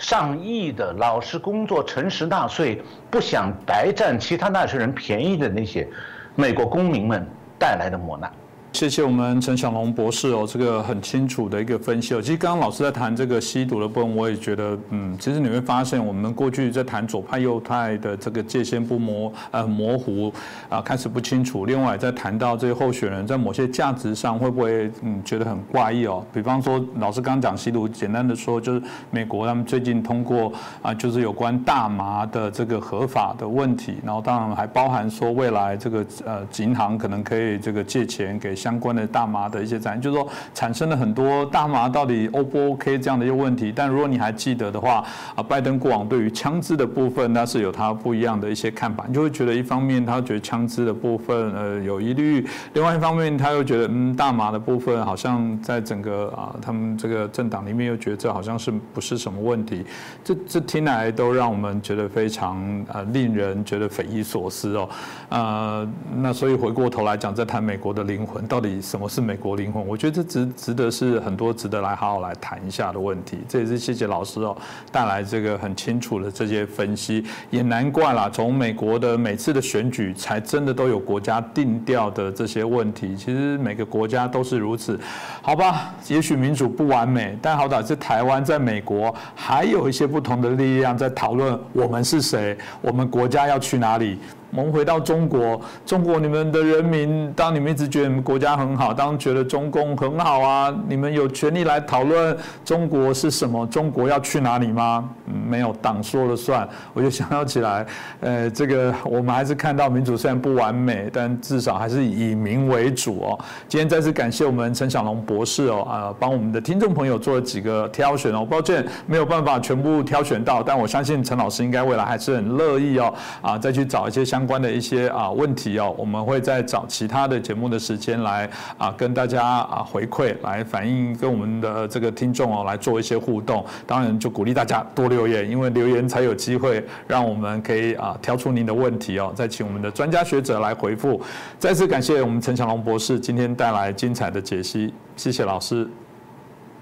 [0.00, 5.86] 上亿的老实工作、诚实纳税、不想白占其他纳税人便宜的那些
[6.34, 7.24] 美国公民们
[7.58, 8.39] 带来的磨难。
[8.72, 12.22] 谢谢我们陈小龙博士哦，这个很清楚的一个分析哦。
[12.22, 20.32] 其实刚刚老师在谈这个吸毒的部分，我也觉得，嗯，其实你会发现，我们过去在谈左派右派的这个界限不模呃模糊
[20.68, 21.66] 啊，开始不清楚。
[21.66, 26.24] 另外在谈到这个候选人在某些价值上会不会嗯觉得很怪异哦？
[26.32, 38.54] 比方说老师刚刚讲吸毒，简单的说就是美国他们最近通过啊，就是有关大麻的这个合法的问题，然后当然还包含说未来这个呃银行可能可以这个借钱给。
[38.60, 43.72] 相关的大麻的一些展，就是说产生了很多大麻到底 O 不 OK 这样的一个问题。
[43.74, 45.02] 但如果你还记得的话，
[45.34, 49.04] 啊，拜登过往对于枪支的部分，那是有他不一样的一些看法。
[49.08, 59.84] 你就会觉得一方面他觉得枪支的部分呃有疑虑，另外一方面他又觉得嗯大麻的部分好像在整个啊他们这个政党里面又觉得这好像是不是什么问题。
[60.22, 64.88] 这这听来都让我们觉得非常呃令人觉得匪夷所思哦。
[65.30, 68.44] 呃，那所以回过头来讲，在谈美国的灵魂。
[68.50, 69.86] 到底什么是美国灵魂？
[69.86, 73.38] 我觉得这值值得是很多值得来好好来谈一下的问题。
[73.48, 74.56] 这也是谢谢老师哦
[74.90, 78.28] 带来这个很清楚的这些分析，也难怪啦。
[78.28, 83.16] 从美国的每次的选举，才真的都有国家定调的这些问题。
[83.16, 84.98] 其实每个国家都是如此，
[85.40, 85.94] 好吧？
[86.08, 94.18] 也许民主不完美，但好歹是台湾在美国还有一些不同的力量在讨论我们是谁，我们国家要去哪里。
[94.52, 105.08] 我们回到中国，中国你们的人民，当你们一直觉得你们国家很好，当觉得中共很好啊，你们有权利来讨论中国是什么，中国要去哪里吗？
[105.48, 106.68] 没有，党说了算。
[106.92, 107.86] 我就想到起来，
[108.18, 113.38] 呃，这个我们还是看到民主虽然不完美，但至少还是以民为主哦。
[113.68, 118.44] 今天再次感谢我们陈小龙博士哦，啊，帮我们的听众朋友做了几个挑选哦。
[118.44, 124.39] 抱歉没有办法全部挑选到，但我相信陈老师应该未来还是很乐意哦，啊，再去找一些相。
[124.40, 133.62] 相关的一些啊问题哦，我们会再找其他的节目的时间来啊跟大家啊回馈，来反映跟我们的这个听众哦来做一些互动。
[133.86, 141.20] 当然就鼓励大家多留言，因为留言才有机会让我们可以啊挑出您的问题哦，再请我们的专家学者来回复。
[141.58, 145.86] 再次感谢我们陈强龙博士今天带来精彩的解析，谢谢老师，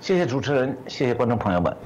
[0.01, 1.77] 谢谢主持人，谢谢观众朋友们。